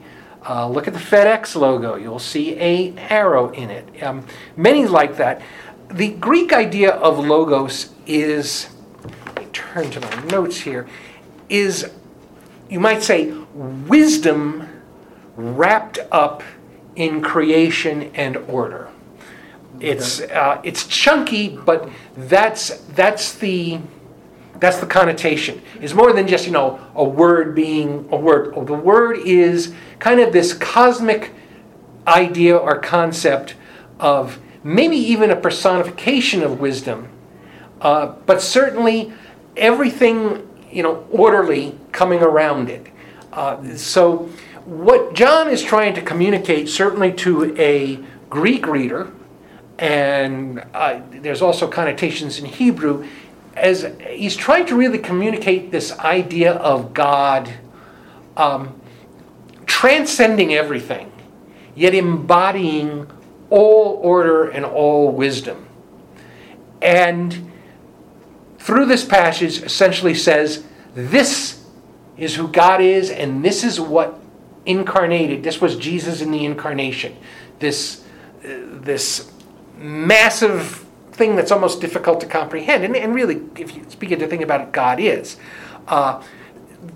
[0.48, 1.96] Uh, look at the FedEx logo.
[1.96, 4.04] You'll see a arrow in it.
[4.04, 5.42] Um, many like that.
[5.90, 8.68] The Greek idea of logos is,
[9.26, 10.88] let me turn to my notes here,
[11.50, 11.90] is,
[12.70, 14.68] you might say, wisdom
[15.36, 16.44] wrapped up
[16.96, 18.90] in creation and order.
[19.80, 23.80] It's uh, it's chunky, but that's that's the
[24.60, 25.62] That's the connotation.
[25.82, 28.56] It's more than just, you know, a word being a word.
[28.56, 31.34] The word is kind of this cosmic
[32.08, 33.56] idea or concept
[34.00, 37.08] of maybe even a personification of wisdom,
[37.82, 39.14] uh, but certainly
[39.56, 42.88] everything, you know, orderly coming around it.
[43.32, 44.28] Uh, so,
[44.66, 48.00] what John is trying to communicate, certainly to a
[48.32, 49.12] Greek reader,
[49.78, 53.08] and uh, there's also connotations in Hebrew,
[53.56, 57.54] as he's trying to really communicate this idea of God
[58.36, 58.82] um,
[59.68, 61.12] transcending everything,
[61.76, 63.06] yet embodying
[63.50, 65.68] all order and all wisdom.
[66.82, 67.52] And
[68.60, 71.64] through this passage, essentially says, This
[72.18, 74.20] is who God is, and this is what
[74.66, 75.44] incarnated.
[75.44, 77.16] This was Jesus in the incarnation.
[77.60, 78.04] This,
[78.44, 78.50] uh,
[78.82, 79.32] this
[79.78, 82.84] massive thing that's almost difficult to comprehend.
[82.84, 85.38] And, and really, if you begin to think about it, God is.
[85.88, 86.24] Uh,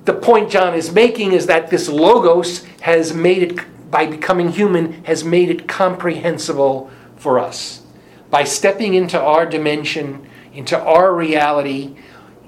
[0.05, 3.59] the point John is making is that this logos has made it,
[3.89, 7.81] by becoming human, has made it comprehensible for us.
[8.29, 11.95] By stepping into our dimension, into our reality,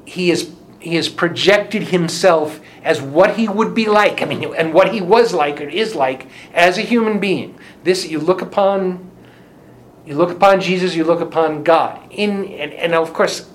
[0.05, 4.73] he has, he has projected himself as what he would be like, I mean, and
[4.73, 7.57] what he was like or is like as a human being.
[7.83, 9.11] This, you look upon
[10.05, 11.99] you look upon Jesus, you look upon God.
[12.11, 13.47] In and, and of course,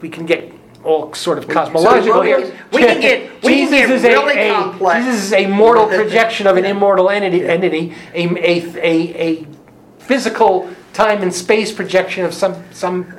[0.00, 0.52] we can get
[0.84, 2.56] all sort of cosmological here.
[2.72, 5.04] We can get we can get is really a, a- complex.
[5.04, 9.46] Jesus is a mortal projection of an immortal entity, entity a, a, a, a
[9.98, 13.14] physical time and space projection of some some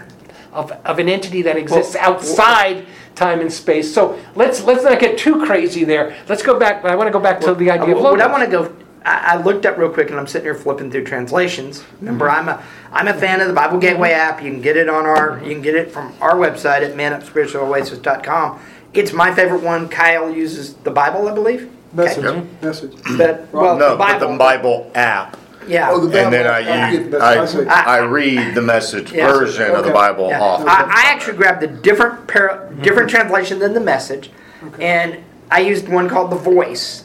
[0.53, 3.93] of, of an entity that exists Well, outside time and space.
[3.93, 6.15] So let's let's not get too crazy there.
[6.29, 6.81] Let's go back.
[6.81, 8.49] But I want to go back to the idea of uh, What I want to
[8.49, 11.83] go, I, I looked up real quick, and I'm sitting here flipping through translations.
[11.99, 14.41] Remember, I'm a I'm a fan of the Bible Gateway app.
[14.41, 18.59] You can get it on our you can get it from our website at manupspiritualoasis.com.
[18.97, 19.89] It's my favorite one.
[19.89, 21.69] Kyle uses the Bible, I believe.
[21.93, 22.43] Message, Okay.
[22.63, 22.93] message.
[23.17, 24.31] But well, no, the but Bible.
[24.31, 25.37] the Bible app.
[25.67, 25.89] Yeah.
[25.91, 27.63] Oh, the And then I, yeah, use, that's- I.
[27.65, 29.31] I, I read the message Yeah.
[29.31, 30.41] version of the Bible Yeah.
[30.41, 30.61] off.
[30.65, 34.31] I, I actually grabbed a different para, different translation than the message,
[34.79, 35.17] and
[35.51, 37.03] I used one called the Voice.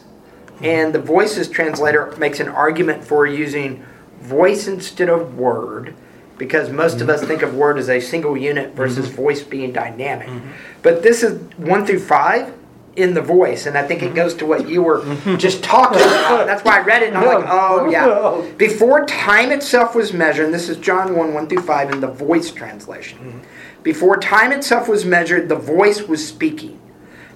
[0.63, 3.85] And the Voices translator makes an argument for using
[4.21, 5.95] voice instead of word,
[6.39, 7.29] because most of us mm-hmm.
[7.29, 9.17] think of word as a single unit versus mm-hmm.
[9.17, 10.29] voice being dynamic.
[10.29, 10.51] Mm-hmm.
[10.83, 12.55] But this is one through five
[12.97, 15.03] in the voice, and I think it goes to what you were
[15.39, 16.47] just talking about.
[16.47, 18.53] That's why I read it, and I'm like, oh yeah.
[18.57, 22.09] Before time itself was measured, and this is John 1 1 through 5 in the
[22.09, 23.43] voice translation.
[23.83, 26.81] Before time itself was measured, the voice was speaking.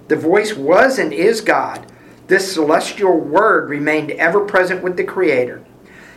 [0.09, 1.90] The voice was and is God.
[2.28, 5.64] This celestial word remained ever present with the Creator.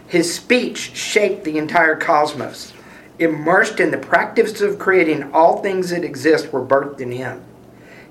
[0.09, 2.73] His speech shaped the entire cosmos.
[3.19, 7.43] Immersed in the practice of creating all things that exist were birthed in him.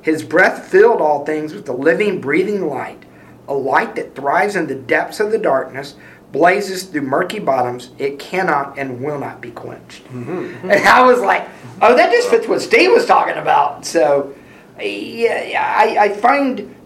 [0.00, 3.02] His breath filled all things with the living, breathing light,
[3.48, 5.96] a light that thrives in the depths of the darkness,
[6.30, 7.90] blazes through murky bottoms.
[7.98, 10.04] It cannot and will not be quenched.
[10.04, 10.70] Mm-hmm.
[10.70, 11.48] And I was like,
[11.82, 13.84] oh, that just fits what Steve was talking about.
[13.84, 14.34] So,
[14.78, 16.76] yeah, yeah, I, I find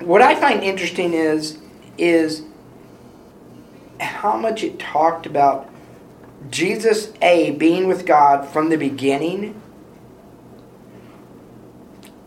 [0.00, 1.58] what I find interesting is
[1.96, 2.42] is
[4.00, 5.70] how much it talked about
[6.50, 9.60] Jesus a being with God from the beginning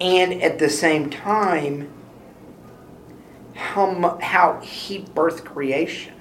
[0.01, 1.91] and at the same time
[3.53, 6.13] how how he birthed creation.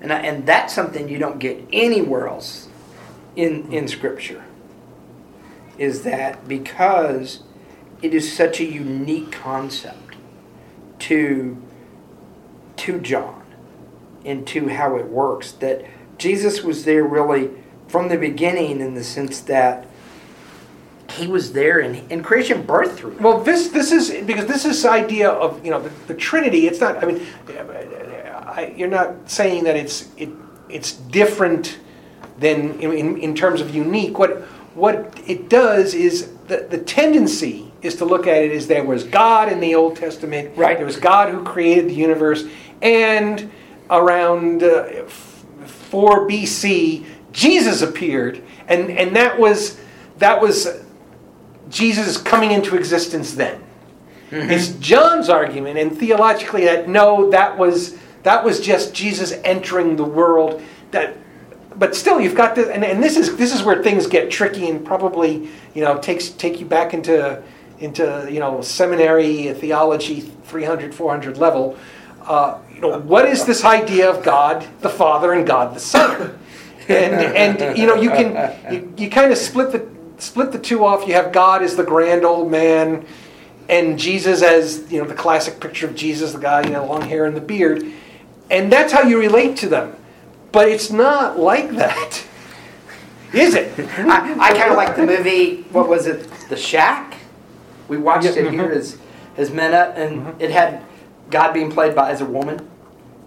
[0.00, 2.68] And and that's something you don't get anywhere else
[3.36, 4.44] in in scripture
[5.78, 7.42] is that because
[8.02, 10.16] it is such a unique concept
[11.00, 11.60] to
[12.76, 13.41] to John
[14.24, 15.84] and to how it works that
[16.18, 17.50] Jesus was there really
[17.88, 19.86] from the beginning in the sense that
[21.10, 23.22] he was there and, and creation birthed through him.
[23.22, 26.66] Well, this this is because this is idea of you know the, the Trinity.
[26.66, 27.02] It's not.
[27.02, 30.30] I mean, I, you're not saying that it's it
[30.68, 31.78] it's different
[32.38, 34.18] than in, in, in terms of unique.
[34.18, 34.42] What
[34.74, 39.04] what it does is the the tendency is to look at it as there was
[39.04, 40.56] God in the Old Testament.
[40.56, 40.76] Right.
[40.76, 42.44] There was God who created the universe,
[42.80, 43.50] and
[43.92, 49.80] around uh, f- 4 BC, Jesus appeared, and and that was
[50.18, 50.82] that was
[51.68, 53.62] Jesus coming into existence then.
[54.50, 60.04] It's John's argument, and theologically, that no, that was that was just Jesus entering the
[60.04, 60.62] world.
[60.90, 61.16] That,
[61.76, 64.70] but still, you've got this, and, and this is this is where things get tricky,
[64.70, 67.42] and probably you know takes take you back into
[67.78, 71.76] into you know seminary theology 300 400 level.
[72.22, 76.38] Uh, you know what is this idea of God the Father and God the Son?
[76.88, 79.86] and and you know you can you, you kind of split the
[80.18, 81.06] split the two off.
[81.06, 83.06] You have God as the grand old man,
[83.68, 87.02] and Jesus as you know the classic picture of Jesus, the guy, you know, long
[87.02, 87.84] hair and the beard,
[88.50, 89.96] and that's how you relate to them.
[90.50, 92.24] But it's not like that,
[93.32, 93.78] is it?
[93.78, 95.62] I, I kind of like the movie.
[95.72, 96.28] What was it?
[96.48, 97.16] The Shack.
[97.88, 98.76] We watched Yeah, it here mhm.
[98.76, 98.98] as
[99.36, 100.82] as up, and it had
[101.30, 102.68] God being played by as a woman,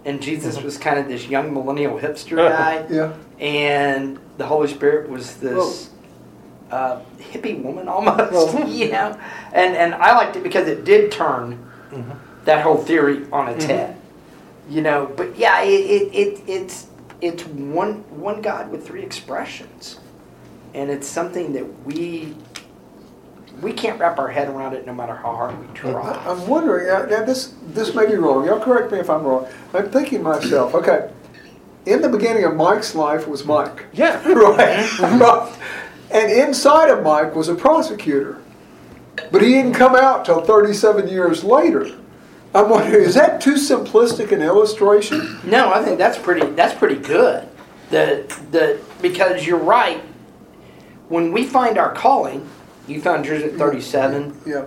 [0.06, 0.64] and Jesus mm-hmm.
[0.64, 2.56] was kind of this young millennial hipster uh-huh.
[2.56, 3.12] guy, Yeah.
[3.38, 5.90] and the Holy Spirit was this
[6.70, 9.18] uh, hippie woman almost, you know.
[9.52, 11.58] And and I liked it because it did turn
[11.90, 12.12] mm-hmm.
[12.44, 13.74] that whole theory on its mm-hmm.
[13.74, 13.96] head,
[14.70, 15.12] you know.
[15.16, 16.86] But yeah, it, it, it it's
[17.20, 19.98] it's one one God with three expressions,
[20.72, 22.34] and it's something that we
[23.60, 26.12] we can't wrap our head around it no matter how hard we try.
[26.26, 29.46] I'm wondering, uh, now this, this may be wrong, y'all correct me if I'm wrong.
[29.72, 31.10] I'm thinking myself, okay,
[31.86, 33.86] in the beginning of Mike's life was Mike.
[33.92, 34.22] Yeah.
[34.28, 34.98] right?
[35.00, 35.58] right.
[36.10, 38.42] And inside of Mike was a prosecutor.
[39.30, 41.98] But he didn't come out till 37 years later.
[42.54, 45.40] I'm wondering, is that too simplistic an illustration?
[45.44, 46.46] No, I think that's pretty.
[46.50, 47.48] That's pretty good.
[47.90, 50.02] The the because you're right.
[51.08, 52.48] When we find our calling,
[52.86, 54.40] you found yours at 37.
[54.46, 54.66] Yeah.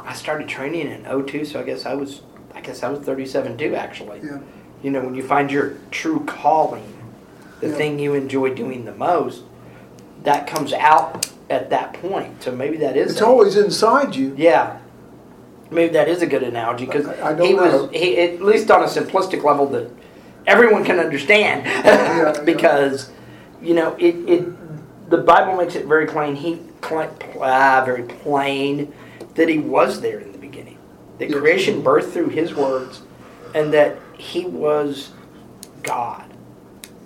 [0.00, 2.22] I started training in 02, so I guess I was.
[2.54, 3.74] I guess I was 37 too.
[3.76, 4.38] Actually, Yeah.
[4.82, 6.92] you know, when you find your true calling,
[7.60, 7.74] the Yeah.
[7.74, 9.42] thing you enjoy doing the most,
[10.24, 12.42] that comes out at that point.
[12.42, 13.12] So maybe that is.
[13.12, 14.34] It's a- always inside you.
[14.36, 14.78] Yeah.
[15.70, 17.06] Maybe that is a good analogy because
[17.40, 17.62] he know.
[17.82, 19.90] was he, at least on a simplistic level that
[20.46, 21.64] everyone can understand.
[21.84, 22.32] yeah.
[22.44, 23.10] because
[23.62, 26.34] you know it, it the Bible makes it very plain.
[26.36, 27.10] He pl-
[27.84, 28.92] very plain
[29.34, 30.76] that he was there in the beginning.
[31.18, 31.38] That Yes.
[31.40, 33.02] creation birthed through his words,
[33.54, 35.10] and that he was
[35.82, 36.24] God,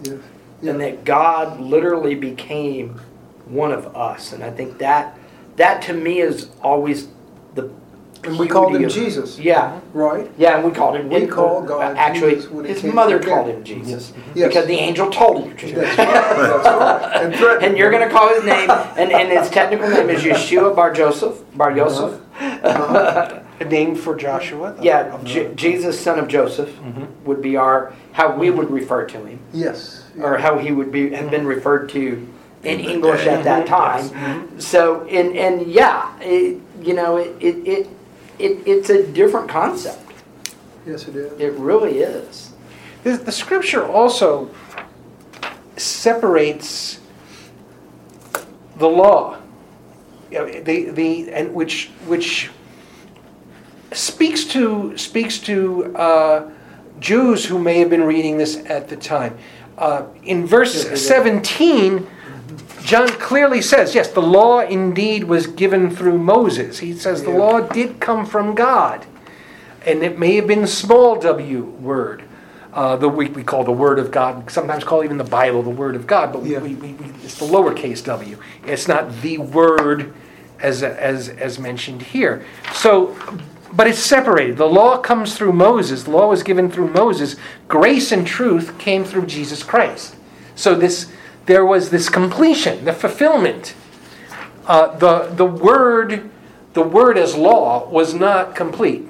[0.03, 0.16] Yes.
[0.62, 3.01] and that God literally became
[3.47, 4.33] one of us.
[4.33, 5.18] And I think that
[5.57, 7.09] that to me is always
[7.55, 7.68] the
[8.25, 9.39] And we called him beauty of- Jesus.
[9.39, 9.81] Yeah.
[9.93, 10.31] Right?
[10.39, 11.09] Yeah, and we called him.
[11.09, 13.57] We didn't call God uh, Actually, Jesus when he his came mother from called heaven.
[13.57, 14.20] him Jesus mm-hmm.
[14.20, 14.39] Mm-hmm.
[14.39, 14.49] Yes.
[14.49, 15.73] because the angel told him to.
[15.75, 16.07] That's right.
[16.07, 17.12] That's right.
[17.23, 20.23] And, threatened And you're going to call his name, and, and his technical name is
[20.23, 21.43] Yeshua Bar Joseph.
[21.57, 21.77] Bar uh-huh.
[21.79, 22.20] Yosef.
[22.64, 23.39] Uh-huh.
[23.61, 24.73] A name for Joshua.
[24.75, 25.25] the- Yeah, uh-huh.
[25.25, 27.05] J- Jesus, son of Joseph, mm-hmm.
[27.25, 30.05] would be our how we would refer to him, Yes.
[30.20, 32.29] or how he would be have been referred to
[32.62, 34.61] in English at that time.
[34.61, 37.89] So, and and yeah, it, you know, it, it it
[38.39, 40.01] it it's a different concept.
[40.87, 41.41] Yes, it is.
[41.41, 42.53] It really is.
[43.05, 44.51] The, the scripture also
[45.76, 47.01] separates
[48.76, 49.39] the law,
[50.30, 52.51] you know, the, the, and which, which
[53.93, 56.51] speaks to, speaks to uh,
[57.01, 59.37] Jews who may have been reading this at the time.
[59.78, 62.07] Uh, in verse 17,
[62.82, 66.78] John clearly says, yes, the law indeed was given through Moses.
[66.78, 69.07] He says the law did come from God.
[69.86, 72.22] And it may have been small w word.
[72.72, 75.70] Uh, the we, we call the word of God, sometimes call even the Bible the
[75.70, 76.59] word of God, but Yeah.
[76.59, 78.38] we, we, we, it's the lowercase w.
[78.64, 80.14] It's not the word
[80.61, 82.46] as, as, as mentioned here.
[82.72, 83.14] So,
[83.74, 84.57] but it's separated.
[84.57, 86.05] The law comes through Moses.
[86.05, 87.36] The law was given through Moses.
[87.68, 90.16] Grace and truth came through Jesus Christ.
[90.55, 91.12] So this,
[91.47, 93.74] there was this completion, the fulfillment.
[94.66, 96.30] Uh, the, the word,
[96.72, 99.09] the word as law was not complete.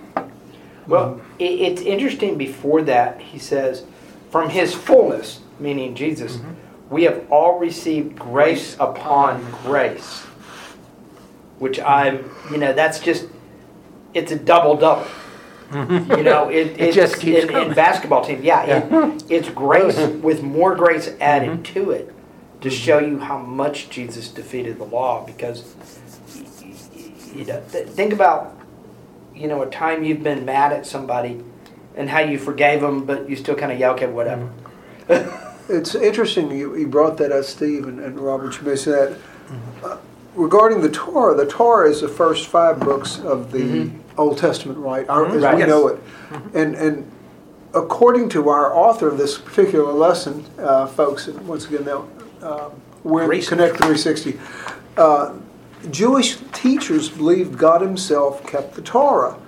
[0.86, 2.38] Well, it, it's interesting.
[2.38, 3.84] Before that, he says,
[4.30, 6.38] "From His fullness, meaning Jesus,
[6.90, 10.20] we have all received grace upon grace."
[11.58, 13.26] Which I'm, you know, that's just,
[14.14, 15.06] it's a double double.
[15.72, 18.40] You know, it, it's just keeps in, in basketball team.
[18.42, 22.12] Yeah, It, it's grace with more grace added to it
[22.62, 25.24] to show you how much Jesus defeated the law.
[25.26, 25.74] Because,
[27.34, 28.56] you know, th- think about
[29.34, 31.42] you know, a time you've been mad at somebody
[31.96, 34.50] and how you forgave them, but you still kind of yell, okay, whatever.
[35.08, 35.72] Mm-hmm.
[35.72, 39.10] It's interesting you, you brought that up, Steve, and, and Robert, you mentioned that.
[39.12, 39.84] Mm-hmm.
[39.84, 39.96] Uh,
[40.34, 44.20] regarding the Torah, the Torah is the first five books of the mm-hmm.
[44.20, 45.08] Old Testament, right?
[45.08, 45.54] Our, As Right.
[45.54, 45.68] we Yes.
[45.68, 46.00] know it.
[46.54, 47.10] And, and
[47.74, 51.84] according to our author of this particular lesson, uh, folks, once again,
[52.42, 52.70] uh,
[53.04, 53.48] we're Grace.
[53.48, 54.38] Connect 360.
[54.96, 55.34] Uh,
[55.90, 59.38] Jewish teachers believed God Himself kept the Torah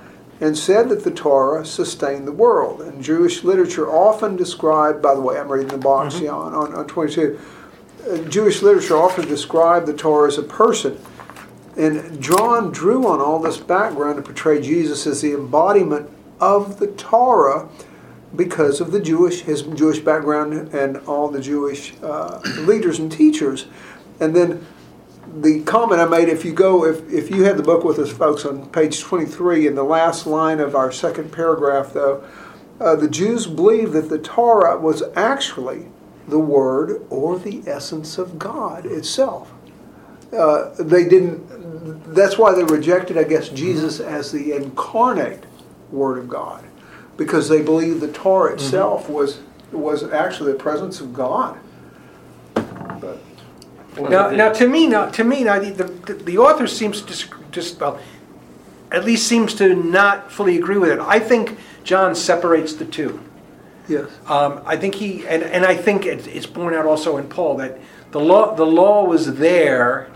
[0.41, 2.81] and said that the Torah sustained the world.
[2.81, 6.75] And Jewish literature often described, by the way, I'm reading the box yeah, on, on,
[6.75, 7.39] on 22.
[8.09, 10.99] Uh, Jewish literature often described the Torah as a person.
[11.77, 16.89] And John drew on all this background to portray Jesus as the embodiment of the
[16.89, 17.69] Torah
[18.37, 23.67] because of the Jewish, his Jewish background and all the Jewish uh, leaders and teachers.
[24.21, 24.67] And then
[25.41, 28.11] the comment I made, if you go, if, if you had the book with us,
[28.11, 32.25] folks, on page 23, in the last line of our second paragraph, though,
[32.81, 35.87] uh, the Jews believed that the Torah was actually
[36.29, 39.53] the Word or the essence of God itself.
[40.33, 45.45] Uh, they didn't, that's why they rejected, I guess, Jesus as the incarnate
[45.91, 46.65] Word of God,
[47.17, 49.41] because they believed the Torah itself was,
[49.73, 51.59] was actually the presence of God.
[52.55, 53.19] But,
[53.97, 57.81] Now, now to me, now to me, now the, the, the author seems to just
[57.81, 58.01] well,
[58.91, 60.99] at least seems to not fully agree with it.
[61.01, 63.21] I think John separates the two.
[63.89, 64.09] yes.
[64.27, 67.57] Um, I think he, and, and I think it, it's borne out also in Paul
[67.59, 67.79] that
[68.13, 70.09] the law, the law was there,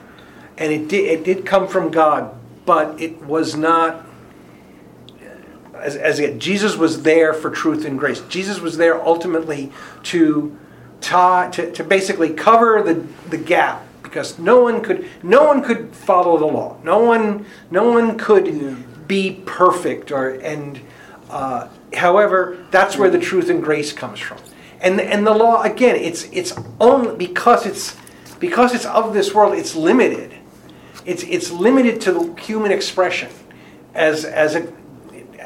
[0.56, 2.34] and it did, it did come from God,
[2.66, 4.06] but it was not.
[5.80, 8.20] As, as it, Jesus was there for truth and grace.
[8.28, 9.72] Jesus was there ultimately
[10.04, 10.56] to
[11.00, 12.94] tie, to, to basically cover the,
[13.28, 16.76] the gap because no one could no one could follow the law.
[16.82, 20.80] No one no one could be perfect or and
[21.30, 24.38] uh, however that's where the truth and grace comes from.
[24.80, 27.96] And and the law again it's it's only because it's
[28.38, 30.34] because it's of this world it's limited.
[31.04, 33.30] It's it's limited to human expression
[33.94, 34.72] as as a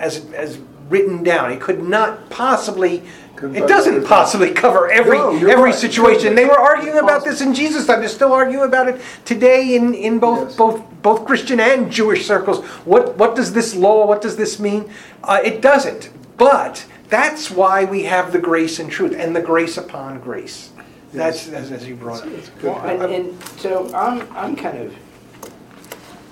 [0.03, 0.59] as as
[0.91, 1.51] written down.
[1.53, 3.03] It could not possibly
[3.43, 5.75] it doesn't possibly cover every No, every right.
[5.75, 6.37] situation.
[6.37, 7.99] They were arguing about this in Jesus' time.
[7.99, 10.57] They're still arguing about it today in, in both Yes.
[10.57, 12.65] both both Christian and Jewish circles.
[12.85, 14.07] What what does this law?
[14.07, 14.91] What does this mean?
[15.25, 16.11] Uh, it doesn't.
[16.37, 20.71] But that's why we have the grace and truth and the grace upon grace.
[21.13, 22.63] That's as, as you brought up.
[22.63, 24.95] Well, and, and so I'm, I'm kind of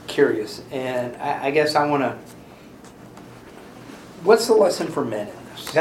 [0.06, 2.16] curious, and I, I guess I want to.
[4.22, 5.74] What's the lesson for men in this?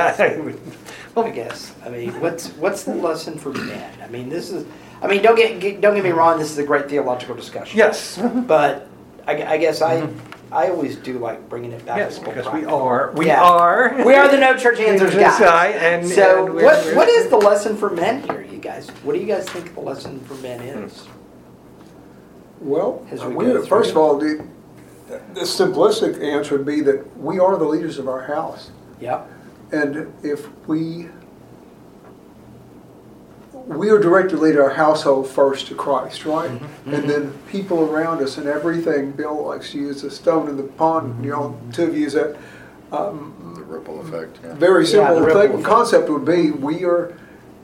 [1.16, 1.74] well, I guess.
[1.86, 3.94] I mean, what's what's the lesson for men?
[4.04, 4.66] I mean, this is.
[5.02, 6.38] I mean, don't get, get don't get me wrong.
[6.40, 7.78] This is a great theological discussion.
[7.78, 8.18] yes.
[8.48, 8.88] But
[9.28, 10.08] I, I guess I
[10.52, 11.98] I always do like bringing it back.
[11.98, 13.44] Yes, to more because we are we Yeah.
[13.44, 15.50] are We are the No Church Answers Yes, guys.
[15.50, 18.90] I- and- so and what what is the lesson for men here, you guys?
[19.04, 21.08] What do you guys think the lesson for men is?
[22.62, 24.46] Well, we we- first of all, the,
[25.34, 28.72] the simplistic answer would be that we are the leaders of our house.
[29.00, 29.30] Yep.
[29.72, 31.10] And if we,
[33.54, 36.50] we are directed to lead our household first to Christ, right?
[36.50, 36.94] Mm-hmm.
[36.94, 40.64] And then people around us and everything, Bill likes to use the stone in the
[40.64, 42.38] pond, you know, two of you use that.
[42.92, 44.40] Um, The ripple effect.
[44.44, 44.56] Yeah.
[44.56, 45.68] Very simple the ripple thing, effect.
[45.68, 47.14] concept would be, we are,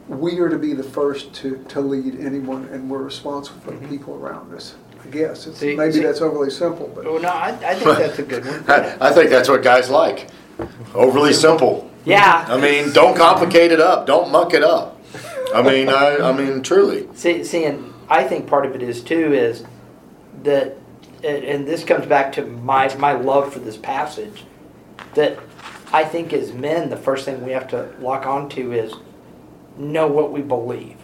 [0.08, 3.88] we are to be the first to, to lead anyone, and we're responsible for the
[3.88, 4.76] people around us.
[5.06, 7.06] I guess, it's, See- maybe see- that's overly simple, but.
[7.06, 8.64] Oh no, I, I think that's a good one.
[8.68, 10.30] I, I think that's what guys like.
[10.94, 11.90] Overly simple.
[12.06, 12.46] Yeah.
[12.48, 14.06] I mean, don't complicate it up.
[14.08, 15.02] Don't muck it up.
[15.54, 17.08] I mean, I, I mean, truly.
[17.14, 19.64] See, see, and I think part of it is too is
[20.44, 20.78] that,
[21.24, 24.44] and, and this comes back to my my love for this passage,
[25.14, 25.40] that
[25.94, 28.94] I think as men, the first thing we have to lock onto is
[29.78, 30.98] know what we believe,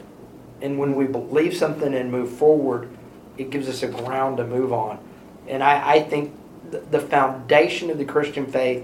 [0.61, 2.89] and when we believe something and move forward,
[3.41, 4.99] it gives us a ground to move on,
[5.47, 6.33] and I, I think
[6.71, 8.83] th- the foundation of the Christian faith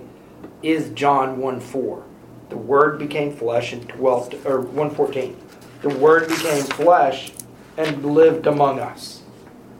[0.62, 2.04] is John one four.
[2.50, 5.38] The Word became flesh and dwelt, or one fourteen.
[5.82, 7.32] The Word became flesh
[7.78, 9.22] and lived among us.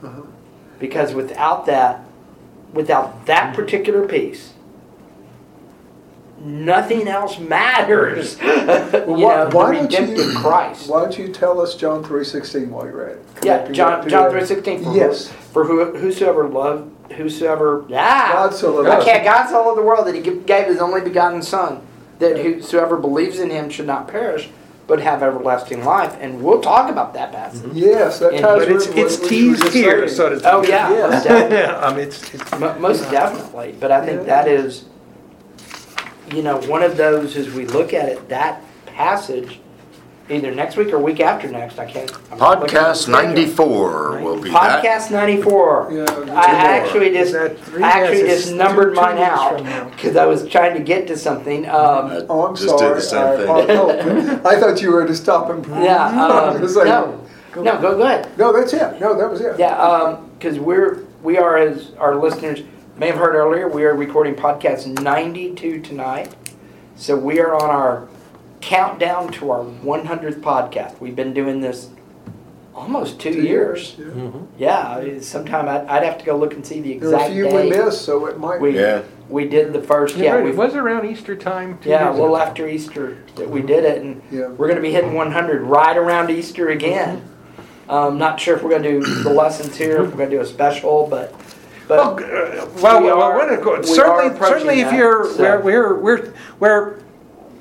[0.02, 0.22] Uh-huh.
[0.78, 2.04] Because without that,
[2.72, 4.52] without that particular piece,
[6.40, 8.38] nothing else matters.
[8.42, 10.88] you why- know, why the don't you- redemptive Christ.
[10.88, 13.24] Why don't you tell us John three sixteen while you're at it?
[13.42, 14.82] Yeah, John John three sixteen.
[14.84, 15.28] For Yes.
[15.28, 19.04] for who, whosoever loved whosoever ah God so loved I us.
[19.04, 21.80] can't God so loved the world that he gave his only begotten Son
[22.18, 24.50] that whosoever believes in him should not perish
[24.86, 26.16] but have everlasting life.
[26.18, 27.72] And we'll talk about that passage.
[27.74, 30.50] Yes, that And- ties But it's what- it's what teased just here, so to speak.
[30.52, 31.10] Oh yeah, Yes.
[31.12, 31.56] most definitely.
[31.58, 31.76] yeah.
[31.78, 34.24] Um, it's, it's Mo- Most definitely, but I think Yeah.
[34.42, 34.84] that is,
[36.34, 39.60] you know, one of those as we look at it, that passage,
[40.30, 41.78] either next week or week after next.
[41.78, 42.12] I can't.
[42.30, 43.22] I'm not looking at the Podcast schedule.
[43.22, 44.84] 94 will be that.
[44.84, 45.88] Podcast ninety four.
[45.90, 47.82] Yeah, I two actually Is just, that three?
[47.82, 49.84] I actually Yes, it's just numbered two- two mine weeks out from now.
[49.90, 51.66] because I was trying to get to something.
[51.66, 52.88] Um, I Oh, I'm just sorry.
[52.88, 53.76] did the same I, thing.
[53.76, 54.46] apologize.
[54.46, 55.64] I thought you were to stop him.
[55.82, 56.08] yeah.
[56.28, 57.20] Um, It's like- no,
[57.56, 58.28] no, go go ahead.
[58.38, 59.00] No, that's it.
[59.00, 59.58] No, that was it.
[59.58, 62.60] Yeah, because we're we are as our listeners
[62.98, 66.34] may have heard earlier, we are recording podcast 92 tonight.
[66.96, 68.08] So we are on our
[68.60, 70.98] countdown to our 100th podcast.
[71.00, 71.90] We've been doing this
[72.74, 73.96] almost two, Two years.
[74.58, 75.00] Yeah.
[75.00, 77.32] Yeah, sometime I'd, I'd have to go look and see the There were a exact
[77.32, 77.64] few day.
[77.64, 78.78] we missed, so it might We be.
[78.78, 79.02] Yeah.
[79.28, 80.16] we did the first.
[80.16, 81.78] You're Yeah, right, it was around Easter time.
[81.78, 82.44] two yeah, a little ago.
[82.44, 84.48] after Easter that we did it, and Yeah.
[84.48, 87.22] we're going to be hitting 100 right around Easter again.
[87.88, 90.36] Um, not sure if we're going to do the lessons here, if we're going to
[90.36, 91.32] do a special, but.
[91.88, 95.60] Well, but uh, well, we are- we're go- we certainly, certainly, if that, you're, so-
[95.60, 96.94] we're, we're, we're, we're,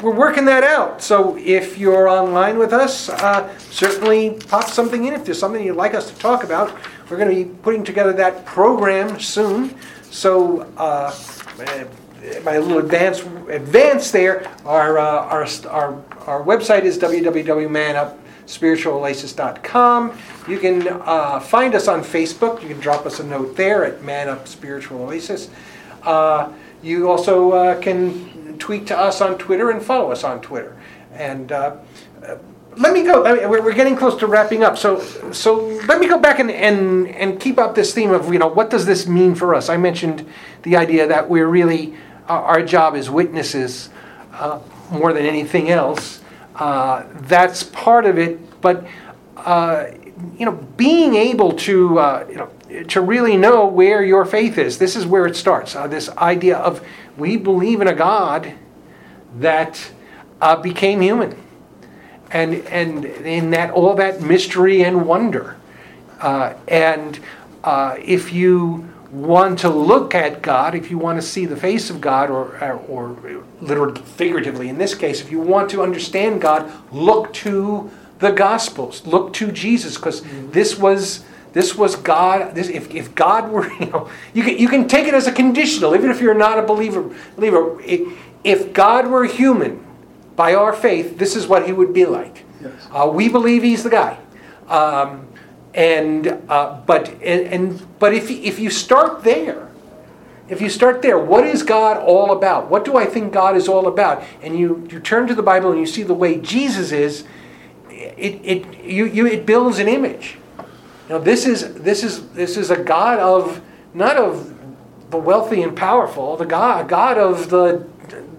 [0.01, 1.01] we're working that out.
[1.01, 5.13] So if you're online with us, uh, certainly pop something in.
[5.13, 6.71] If there's something you'd like us to talk about,
[7.09, 9.73] we're gonna be putting together that program soon.
[10.11, 11.15] So, uh,
[12.43, 16.97] my little advance, advance there, our, uh, our, our, our website is
[18.47, 20.17] www.manupspiritualoasis.com.
[20.47, 22.61] You can uh, find us on Facebook.
[22.61, 25.49] You can drop us a note there at Man Up Spiritual Oasis.
[26.03, 30.77] Uh, you also uh, can tweet to us on Twitter and follow us on Twitter.
[31.13, 31.77] And uh,
[32.25, 32.37] uh,
[32.77, 33.25] let me go.
[33.25, 34.77] I mean, we're, we're getting close to wrapping up.
[34.77, 35.55] So, so
[35.87, 38.69] let me go back and, and, and keep up this theme of, you know, what
[38.69, 39.67] does this mean for us?
[39.67, 40.27] I mentioned
[40.63, 41.95] the idea that we're really,
[42.27, 43.89] our our job is witnesses
[44.33, 44.59] uh,
[44.91, 46.21] more than anything else.
[46.57, 48.61] Uh, that's part of it.
[48.61, 48.85] But,
[49.37, 49.87] uh,
[50.37, 54.77] you know, being able to, uh, you know, to really know where your faith is,
[54.77, 55.75] this is where it starts.
[55.75, 56.85] Uh, this idea of
[57.17, 58.53] we believe in a God
[59.37, 59.91] that
[60.41, 61.35] uh, became human
[62.31, 65.57] and and in that all that mystery and wonder.
[66.19, 67.19] Uh, and
[67.63, 71.89] uh, if you want to look at God, if you want to see the face
[71.89, 76.41] of God, or or, or literally figuratively in this case, if you want to understand
[76.41, 77.89] God, look to
[78.19, 81.23] the Gospels, look to Jesus, because this was.
[81.53, 82.53] This was God.
[82.53, 85.31] This, if, if God were, you know, you can, you can take it as a
[85.31, 87.09] conditional, even if you're not a believer.
[87.35, 89.83] Believer, if, if God were human,
[90.37, 92.45] by our faith, this is what he would be like.
[92.61, 92.71] Yes.
[92.93, 94.17] Uh, we believe he's the guy.
[94.69, 95.26] Um,
[95.77, 99.69] and uh, but and, and but if if you start there,
[100.49, 102.67] if you start there, what is God all about?
[102.67, 104.23] What do I think God is all about?
[104.41, 107.25] And you you turn to the Bible and you see the way Jesus is.
[107.91, 110.37] It it you, you it builds an image.
[111.09, 113.61] Now this is this is this is a God of
[113.93, 114.55] not of
[115.11, 117.87] the wealthy and powerful, the God God of the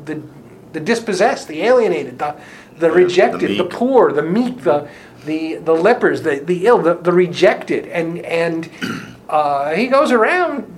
[0.06, 0.20] the
[0.72, 2.34] the dispossessed, the alienated, the
[2.78, 3.70] the rejected, the, meek.
[3.70, 4.88] poor, the meek, the
[5.24, 8.70] the the lepers, the, the ill, the, the rejected, and and
[9.28, 10.74] uh, he goes around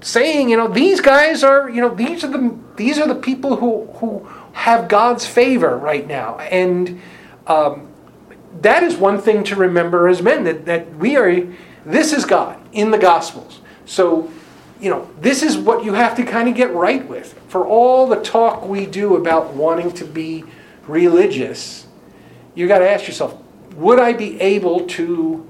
[0.00, 3.56] saying, you know, these guys are, you know, these are the these are the people
[3.56, 7.00] who who have God's favor right now, and
[7.46, 7.88] um,
[8.60, 11.46] that is one thing to remember as men that that we are.
[11.84, 13.60] This is God in the Gospels.
[13.86, 14.30] So,
[14.80, 17.32] you know, this is what you have to kind of get right with.
[17.48, 20.44] For all the talk we do about wanting to be
[20.86, 21.86] religious,
[22.54, 23.39] you got to ask yourself,
[23.74, 25.46] would I be able to?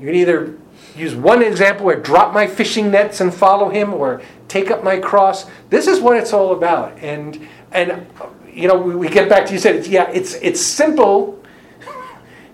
[0.00, 0.58] You can either
[0.96, 4.98] use one example where drop my fishing nets and follow him, or take up my
[4.98, 5.46] cross.
[5.70, 6.98] This is what it's all about.
[6.98, 8.06] And and
[8.52, 11.42] you know, we, we get back to you said, it's, yeah, it's it's simple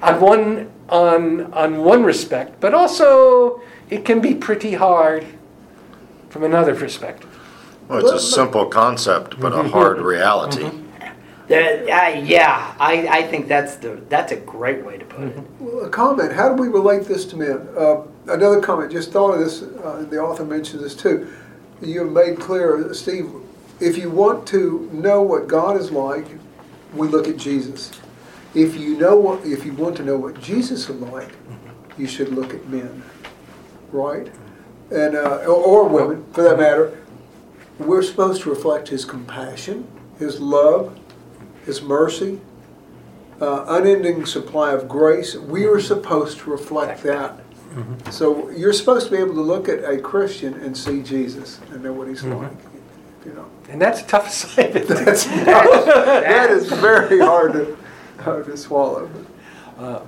[0.02, 5.26] on one on on one respect, but also it can be pretty hard
[6.30, 7.28] from another perspective.
[7.88, 9.70] Well, it's a simple concept, but a mm-hmm.
[9.70, 10.62] hard reality.
[10.62, 10.89] Mm-hmm.
[11.50, 15.38] That, I, yeah, I, I think that's the that's a great way to put it.
[15.58, 16.32] Well, a comment.
[16.32, 17.66] How do we relate this to men?
[17.76, 18.92] Uh, another comment.
[18.92, 19.62] Just thought of this.
[19.62, 21.28] Uh, the author mentioned this too.
[21.82, 23.28] You have made clear, Steve.
[23.80, 26.26] If you want to know what God is like,
[26.94, 27.90] we look at Jesus.
[28.54, 31.32] If you know what, if you want to know what Jesus is like,
[31.98, 33.02] you should look at men,
[33.90, 34.30] right?
[34.92, 36.96] And uh, or women, for that matter.
[37.80, 39.88] We're supposed to reflect His compassion,
[40.20, 40.99] His love,
[41.64, 42.40] His mercy,
[43.40, 45.34] uh, unending supply of grace.
[45.34, 45.86] We are mm-hmm.
[45.86, 47.38] supposed to reflect that.
[47.70, 48.10] Mm-hmm.
[48.10, 51.82] So you're supposed to be able to look at a Christian and see Jesus and
[51.82, 52.42] know what he's mm-hmm.
[52.42, 52.58] like.
[53.24, 54.88] You know, And that's a tough assignment.
[54.88, 57.76] that's that is very hard to
[58.18, 59.10] hard to swallow.
[59.78, 60.00] Uh,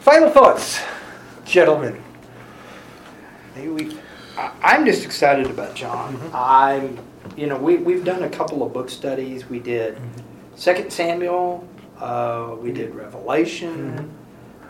[0.00, 0.80] final thoughts,
[1.44, 2.02] gentlemen.
[3.54, 3.98] Maybe we
[4.38, 6.30] I- I'm just excited about John.
[6.32, 6.98] I'm,
[7.36, 9.48] you know, we we've done a couple of book studies.
[9.48, 9.98] We did
[10.58, 11.66] Second Samuel.
[12.00, 14.12] Uh, we did Revelation.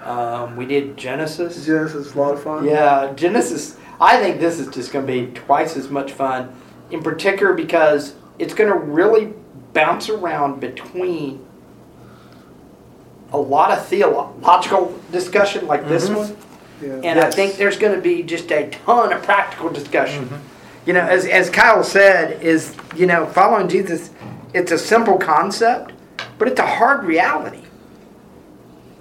[0.04, 1.64] Um, we did Genesis.
[1.64, 2.66] Genesis is a lot of fun.
[2.66, 3.78] Yeah, Genesis.
[3.98, 6.54] I think this is just going to be twice as much fun,
[6.90, 9.32] in particular because it's going to really
[9.72, 11.44] bounce around between
[13.32, 16.36] a lot of theological discussion like this one,
[16.82, 17.00] Yeah.
[17.02, 20.28] and I think there's going to be just a ton of practical discussion.
[20.84, 24.10] You know, as as Kyle said, is you know following Jesus,
[24.58, 25.92] it's a simple concept,
[26.38, 27.62] but it's a hard reality.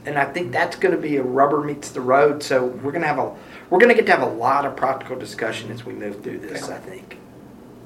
[0.05, 2.43] And I think that's going to be a rubber meets the road.
[2.43, 3.35] So we're going to have a
[3.69, 6.39] we're going to get to have a lot of practical discussion as we move through
[6.39, 6.69] this.
[6.69, 7.17] I think.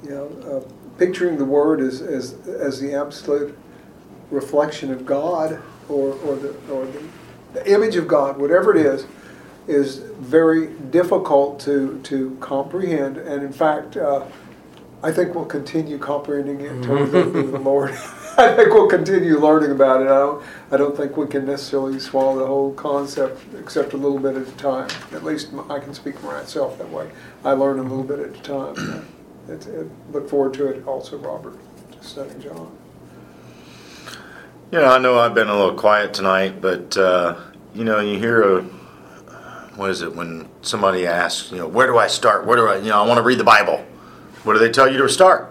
[0.04, 0.28] You know,
[0.68, 3.58] uh, picturing the word as, as as the absolute
[4.30, 5.60] reflection of God,
[5.90, 7.04] or or the or the
[7.54, 9.06] the image of God, whatever it is,
[9.68, 13.18] is very difficult to, to comprehend.
[13.18, 14.26] And in fact, uh,
[15.04, 17.92] I think we'll continue comprehending it until we go to the Lord.
[18.38, 20.06] I think we'll continue learning about it.
[20.06, 24.20] I don't, I don't think we can necessarily swallow the whole concept except a little
[24.20, 24.90] bit at a time.
[25.12, 27.10] At least I can speak for myself that way.
[27.44, 29.06] I learn a little bit at a time.
[29.48, 31.58] It's, it, look forward to it also, Robert,
[32.02, 32.78] studying John.
[34.72, 37.38] You know, I know I've been a little quiet tonight, but uh,
[37.74, 38.62] you know, you hear a
[39.76, 42.46] what is it when somebody asks, you know, where do I start?
[42.46, 43.86] Where do I, you know, I want to read the Bible.
[44.44, 45.50] What do they tell you to start?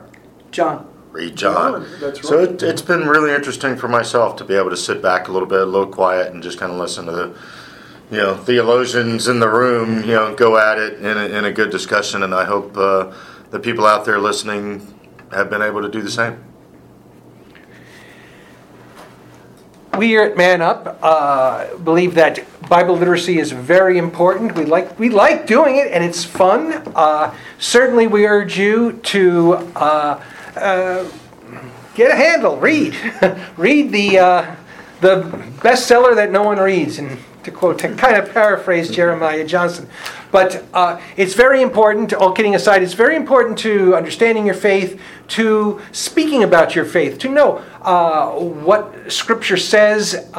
[0.51, 0.87] John.
[1.13, 1.83] Read John.
[1.83, 2.49] John, that's So right.
[2.49, 5.49] it, it's been really interesting for myself to be able to sit back a little
[5.49, 7.39] bit, a little quiet, and just kind of listen to the,
[8.11, 11.53] you know, theologians in the room, you know, go at it in a, in a
[11.53, 12.23] good discussion.
[12.23, 13.13] And I hope uh,
[13.51, 14.87] the people out there listening
[15.33, 16.45] have been able to do the same.
[19.99, 22.39] We here at Man Up uh, believe that
[22.71, 24.55] Bible literacy is very important.
[24.55, 26.73] We like we like doing it, and it's fun.
[26.95, 30.23] Uh, certainly, we urge you to uh,
[30.55, 31.11] uh,
[31.97, 32.59] get a handle.
[32.59, 32.97] Read,
[33.57, 34.55] read the uh,
[35.01, 35.23] the
[35.59, 39.89] bestseller that no one reads, and to quote, to kind of paraphrase Jeremiah Johnson.
[40.31, 42.13] But uh, it's very important.
[42.13, 47.19] All kidding aside, it's very important to understanding your faith, to speaking about your faith,
[47.19, 50.31] to know uh, what Scripture says,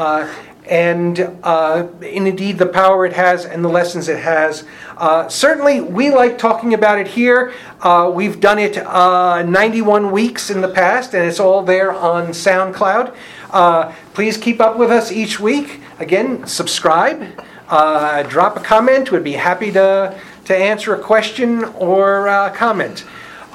[0.70, 4.66] and, uh, and indeed the power it has and the lessons it has.
[4.97, 7.53] Uh, certainly, we like talking about it here.
[7.82, 12.28] Uh, we've done it uh, 91 weeks in the past, and it's all there on
[12.28, 13.16] SoundCloud.
[13.49, 15.82] Uh, please keep up with us each week.
[15.99, 17.24] Again, subscribe,
[17.68, 19.12] uh, drop a comment.
[19.12, 23.05] We'd be happy to, to answer a question or uh, comment.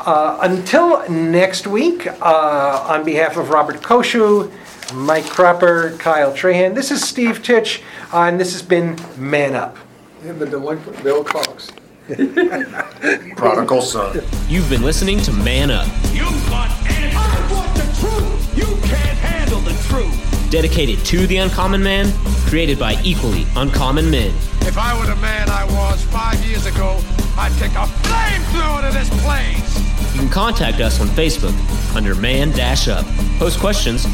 [0.08, 4.52] Until next week, on behalf of Robert Koshu,
[4.94, 7.82] Mike Cropper, Kyle Trahan, this is Steve Titch,
[8.12, 9.76] uh, and this has been Man Up.
[10.24, 11.72] And the delinquent Bill Cox.
[13.36, 14.22] Prodigal son.
[14.48, 17.14] You've been listening to Man Up, You want answers.
[17.16, 18.56] I want the truth.
[18.56, 20.50] You can't handle the truth.
[20.50, 22.12] dedicated to the uncommon man,
[22.46, 24.32] created by equally uncommon men.
[24.62, 27.00] If I were the man I was five years ago,
[27.36, 29.85] I'd take a flamethrower to this place.
[30.16, 31.54] You can contact us on Facebook
[31.94, 33.04] under Man Dash Up.
[33.38, 34.06] Post questions,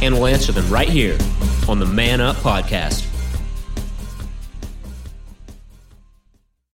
[0.00, 1.18] and we'll answer them right here
[1.68, 3.09] on the Man Up Podcast.